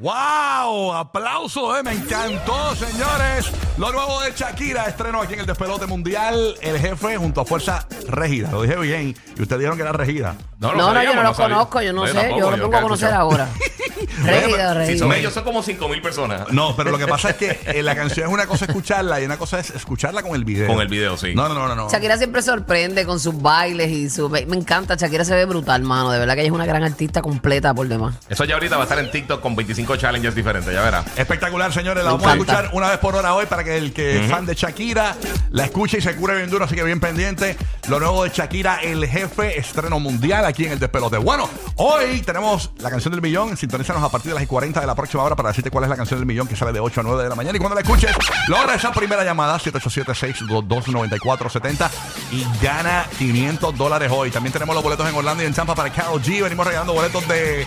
¡Wow! 0.00 0.94
Aplauso, 0.94 1.76
eh, 1.76 1.82
me 1.82 1.92
encantó, 1.92 2.74
señores. 2.74 3.52
Lo 3.76 3.92
nuevo 3.92 4.22
de 4.22 4.32
Shakira, 4.32 4.86
estreno 4.86 5.20
aquí 5.20 5.34
en 5.34 5.40
el 5.40 5.46
Despelote 5.46 5.84
Mundial. 5.86 6.54
El 6.62 6.78
jefe 6.78 7.18
junto 7.18 7.42
a 7.42 7.44
Fuerza 7.44 7.86
Regida. 8.08 8.50
Lo 8.50 8.62
dije 8.62 8.76
bien. 8.76 9.14
Y 9.36 9.42
ustedes 9.42 9.58
dijeron 9.58 9.76
que 9.76 9.82
era 9.82 9.92
Regida. 9.92 10.36
No, 10.58 10.72
no, 10.72 10.78
yo 10.78 10.84
sabíamos, 10.94 11.16
no 11.16 11.22
lo 11.22 11.34
sabía. 11.34 11.54
conozco, 11.54 11.82
yo 11.82 11.92
no 11.92 12.06
sé. 12.06 12.34
yo 12.38 12.50
lo 12.50 12.62
pongo 12.62 12.76
a 12.78 12.80
conocer 12.80 13.10
escuchado. 13.10 13.48
Regida, 14.22 14.86
Si 14.86 14.98
son 14.98 15.12
ellos, 15.12 15.32
son 15.32 15.44
como 15.44 15.62
5 15.62 15.88
mil 15.88 16.02
personas. 16.02 16.50
No, 16.52 16.74
pero 16.76 16.90
lo 16.90 16.98
que 16.98 17.06
pasa 17.06 17.30
es 17.30 17.36
que 17.36 17.60
eh, 17.66 17.82
la 17.82 17.94
canción 17.94 18.26
es 18.26 18.32
una 18.32 18.46
cosa 18.46 18.64
escucharla 18.66 19.20
y 19.20 19.24
una 19.24 19.36
cosa 19.36 19.58
es 19.58 19.70
escucharla 19.70 20.22
con 20.22 20.34
el 20.34 20.44
video. 20.44 20.66
Con 20.66 20.80
el 20.80 20.88
video, 20.88 21.16
sí. 21.16 21.34
No, 21.34 21.48
no, 21.48 21.54
no, 21.54 21.68
no. 21.68 21.74
no. 21.74 21.90
Shakira 21.90 22.16
siempre 22.18 22.42
sorprende 22.42 23.04
con 23.04 23.20
sus 23.20 23.40
bailes 23.40 23.90
y 23.90 24.10
su... 24.10 24.28
Me 24.28 24.56
encanta, 24.56 24.96
Shakira 24.96 25.24
se 25.24 25.34
ve 25.34 25.44
brutal, 25.44 25.82
mano. 25.82 26.10
De 26.10 26.18
verdad 26.18 26.34
que 26.34 26.40
ella 26.40 26.48
es 26.48 26.54
una 26.54 26.66
gran 26.66 26.82
artista 26.82 27.22
completa 27.22 27.74
por 27.74 27.88
demás. 27.88 28.16
Eso 28.28 28.44
ya 28.44 28.54
ahorita 28.54 28.76
va 28.76 28.82
a 28.82 28.84
estar 28.84 28.98
en 28.98 29.10
TikTok 29.10 29.40
con 29.40 29.56
25 29.56 29.96
challenges 29.96 30.34
diferentes, 30.34 30.72
ya 30.72 30.82
verás. 30.82 31.06
Espectacular, 31.16 31.72
señores. 31.72 32.04
La 32.04 32.10
Me 32.10 32.16
vamos 32.16 32.26
a 32.26 32.32
escuchar 32.32 32.70
una 32.72 32.90
vez 32.90 32.98
por 32.98 33.16
hora 33.16 33.34
hoy 33.34 33.46
para 33.46 33.64
que 33.64 33.76
el 33.76 33.92
que 33.92 34.24
es 34.24 34.30
fan 34.30 34.46
de 34.46 34.54
Shakira 34.54 35.16
la 35.50 35.64
escuche 35.64 35.98
y 35.98 36.00
se 36.00 36.14
cure 36.16 36.36
bien 36.36 36.50
duro. 36.50 36.64
Así 36.64 36.74
que 36.74 36.84
bien 36.84 37.00
pendiente. 37.00 37.56
Lo 37.90 37.98
nuevo 37.98 38.22
de 38.22 38.30
Shakira, 38.30 38.76
el 38.84 39.04
jefe, 39.04 39.58
estreno 39.58 39.98
mundial 39.98 40.44
aquí 40.44 40.64
en 40.64 40.70
el 40.70 40.78
Despelote. 40.78 41.18
Bueno, 41.18 41.50
hoy 41.74 42.20
tenemos 42.20 42.70
la 42.78 42.88
canción 42.88 43.10
del 43.10 43.20
millón. 43.20 43.56
Sintonízanos 43.56 44.00
a 44.00 44.08
partir 44.08 44.32
de 44.32 44.38
las 44.38 44.46
40 44.46 44.80
de 44.80 44.86
la 44.86 44.94
próxima 44.94 45.24
hora 45.24 45.34
para 45.34 45.48
decirte 45.48 45.72
cuál 45.72 45.82
es 45.82 45.90
la 45.90 45.96
canción 45.96 46.20
del 46.20 46.24
millón 46.24 46.46
que 46.46 46.54
sale 46.54 46.72
de 46.72 46.78
8 46.78 47.00
a 47.00 47.02
9 47.02 47.24
de 47.24 47.28
la 47.28 47.34
mañana. 47.34 47.56
Y 47.56 47.58
cuando 47.58 47.74
la 47.74 47.80
escuches, 47.80 48.12
logra 48.46 48.76
esa 48.76 48.92
primera 48.92 49.24
llamada, 49.24 49.58
787-622-9470 49.58 51.90
y 52.30 52.46
gana 52.62 53.06
500 53.18 53.76
dólares 53.76 54.08
hoy. 54.14 54.30
También 54.30 54.52
tenemos 54.52 54.72
los 54.72 54.84
boletos 54.84 55.08
en 55.08 55.14
Orlando 55.16 55.42
y 55.42 55.46
en 55.46 55.52
Tampa 55.52 55.74
para 55.74 55.90
Carol 55.90 56.22
G. 56.22 56.44
Venimos 56.44 56.64
regalando 56.64 56.92
boletos 56.92 57.26
de 57.26 57.66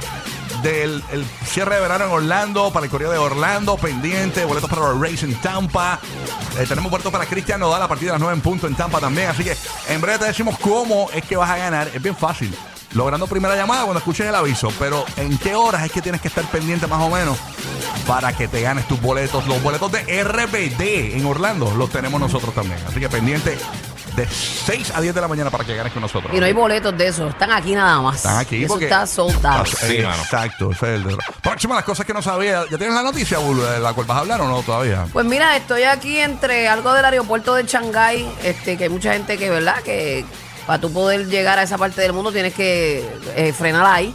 del 0.62 1.04
el 1.12 1.26
cierre 1.46 1.76
de 1.76 1.82
verano 1.82 2.06
en 2.06 2.12
Orlando, 2.12 2.72
para 2.72 2.86
el 2.86 2.92
Correo 2.92 3.12
de 3.12 3.18
Orlando, 3.18 3.78
pendiente, 3.78 4.46
boletos 4.46 4.70
para 4.70 4.90
los 4.90 5.00
Rays 5.00 5.24
en 5.24 5.36
Tampa. 5.36 6.00
Eh, 6.58 6.66
tenemos 6.68 6.92
boletos 6.92 7.12
para 7.12 7.26
Cristian 7.26 7.60
Nodal 7.60 7.82
a 7.82 7.88
partir 7.88 8.08
de 8.08 8.14
las 8.14 8.22
9 8.22 8.36
en 8.36 8.42
punto 8.42 8.68
en 8.68 8.76
Tampa 8.76 9.00
también. 9.00 9.30
Así 9.30 9.44
que 9.44 9.56
en 9.90 10.02
breve 10.02 10.20
te 10.20 10.26
decimos 10.26 10.58
cómo 10.60 11.10
es 11.14 11.24
que 11.26 11.36
vas 11.36 11.50
a 11.50 11.58
ganar. 11.58 11.90
Es 11.94 12.02
bien 12.02 12.16
fácil. 12.16 12.56
Logrando 12.94 13.26
primera 13.26 13.56
llamada 13.56 13.84
cuando 13.84 14.00
escuches 14.00 14.28
el 14.28 14.36
aviso. 14.36 14.72
Pero 14.80 15.04
en 15.18 15.38
qué 15.38 15.56
horas 15.56 15.84
es 15.84 15.92
que 15.92 16.02
tienes 16.02 16.22
que 16.22 16.28
estar 16.28 16.46
pendiente 16.46 16.88
más 16.88 17.02
o 17.02 17.10
menos 17.10 17.38
para 18.08 18.34
que 18.34 18.48
te 18.48 18.62
ganes 18.62 18.88
tus 18.88 19.02
boletos. 19.02 19.48
Los 19.48 19.62
boletos 19.64 19.92
de 19.92 20.24
RBD 20.24 21.18
en 21.18 21.26
Orlando 21.26 21.74
los 21.76 21.90
tenemos 21.90 22.20
nosotros 22.20 22.54
también. 22.54 22.80
Así 22.88 23.00
que 23.00 23.10
pendiente 23.10 23.58
de 24.16 24.28
6 24.28 24.92
a 24.96 25.02
10 25.02 25.16
de 25.16 25.22
la 25.22 25.28
mañana 25.28 25.50
para 25.50 25.64
que 25.64 25.76
ganes 25.76 25.92
con 25.94 26.02
nosotros. 26.02 26.32
Y 26.34 26.40
no 26.40 26.46
hay 26.46 26.54
boletos 26.54 26.96
de 26.98 27.08
eso. 27.08 27.28
Están 27.30 27.52
aquí 27.52 27.74
nada 27.74 28.00
más. 28.02 28.18
Están 28.18 28.38
aquí 28.38 28.64
Eso 28.64 28.74
porque... 28.74 28.86
está 28.86 29.08
sold 29.08 29.46
out. 29.46 29.68
Sí, 29.68 30.00
mano. 30.00 30.22
Exacto. 30.22 30.72
ese 30.72 30.94
es 30.94 31.02
el 31.02 31.04
de- 31.06 31.18
Próxima, 31.42 31.76
las 31.76 31.84
cosas 31.84 32.06
que 32.06 32.14
no 32.14 32.22
sabía. 32.22 32.64
¿Ya 32.70 32.78
tienes 32.78 32.94
la 32.96 33.04
noticia, 33.04 33.40
Bulu, 33.40 33.64
de 33.64 33.80
la 33.80 33.94
cual 33.94 34.06
vas 34.08 34.18
a 34.18 34.20
hablar 34.22 34.42
o 34.42 34.48
no 34.48 34.62
todavía? 34.62 35.06
Pues 35.12 35.26
mira, 35.26 35.56
estoy 35.58 35.84
aquí 35.84 36.18
entre 36.20 36.68
algo 36.68 36.94
del 36.94 37.06
aeropuerto 37.06 37.56
de 37.56 37.64
Shanghái, 37.64 38.30
este, 38.44 38.78
que 38.78 38.84
hay 38.86 38.90
mucha 38.90 39.14
gente 39.14 39.38
que, 39.38 39.50
¿verdad? 39.50 39.82
Que 39.84 40.24
Para 40.68 40.80
tú 40.80 40.94
poder 40.94 41.28
llegar 41.28 41.58
a 41.60 41.64
esa 41.64 41.78
parte 41.78 42.00
del 42.02 42.14
mundo 42.14 42.32
tienes 42.32 42.54
que 42.54 43.04
eh, 43.36 43.52
frenar 43.52 43.86
ahí. 43.86 44.14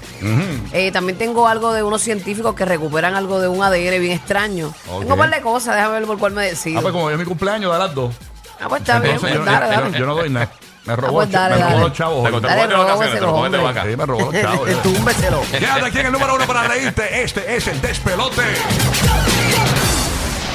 Eh, 0.73 0.91
también 0.93 1.19
tengo 1.19 1.47
algo 1.49 1.73
de 1.73 1.83
unos 1.83 2.01
científicos 2.03 2.55
que 2.55 2.65
recuperan 2.65 3.15
algo 3.17 3.41
de 3.41 3.49
un 3.49 3.63
ADN 3.63 4.01
bien 4.01 4.13
extraño. 4.13 4.73
Tengo 5.01 5.13
un 5.15 5.19
par 5.19 5.31
de 5.31 5.41
cosas, 5.43 5.75
déjame 5.77 5.95
ver 5.99 6.07
por 6.07 6.19
cuál 6.19 6.33
me 6.33 6.47
decido. 6.47 6.79
Ah, 6.79 6.83
pues 6.83 6.93
como 6.93 7.11
es 7.11 7.19
mi 7.19 7.25
cumpleaños, 7.25 7.71
da 7.73 7.79
las 7.81 7.95
dos. 7.95 8.15
Ah, 8.61 8.67
pues 8.69 8.81
está 8.83 8.99
bien, 8.99 9.15
Entonces, 9.15 9.21
pues 9.21 9.35
yo, 9.35 9.45
dale, 9.53 9.75
yo- 9.75 9.81
dale. 9.83 9.99
yo 9.99 10.07
no 10.07 10.15
doy 10.15 10.31
nada. 10.31 10.51
Me 10.85 10.97
robó, 10.97 11.13
pues 11.13 11.31
dale, 11.31 11.57
me 11.57 11.71
robó 11.71 11.79
los 11.81 11.93
chavos. 11.93 12.25
Te 12.25 12.31
de 12.31 12.41
vacaciones, 12.41 13.15
te 13.15 13.21
lo 13.21 13.51
de 13.51 13.59
vaca. 13.59 13.83
Sí, 13.85 13.97
me 13.97 14.07
robó 14.07 14.33
los 14.33 14.43
chavos. 14.43 14.71
Túmbeselo. 14.83 15.43
Quédate 15.51 15.85
aquí 15.87 15.99
en 15.99 16.07
el 16.07 16.13
número 16.13 16.35
uno 16.35 16.47
para 16.47 16.63
reírte. 16.67 17.23
Este 17.23 17.57
es 17.57 17.69
el 17.69 17.81
despelote. 17.81 18.43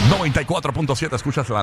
94.7, 0.09 1.15
escuchas 1.15 1.47
la 1.49 1.61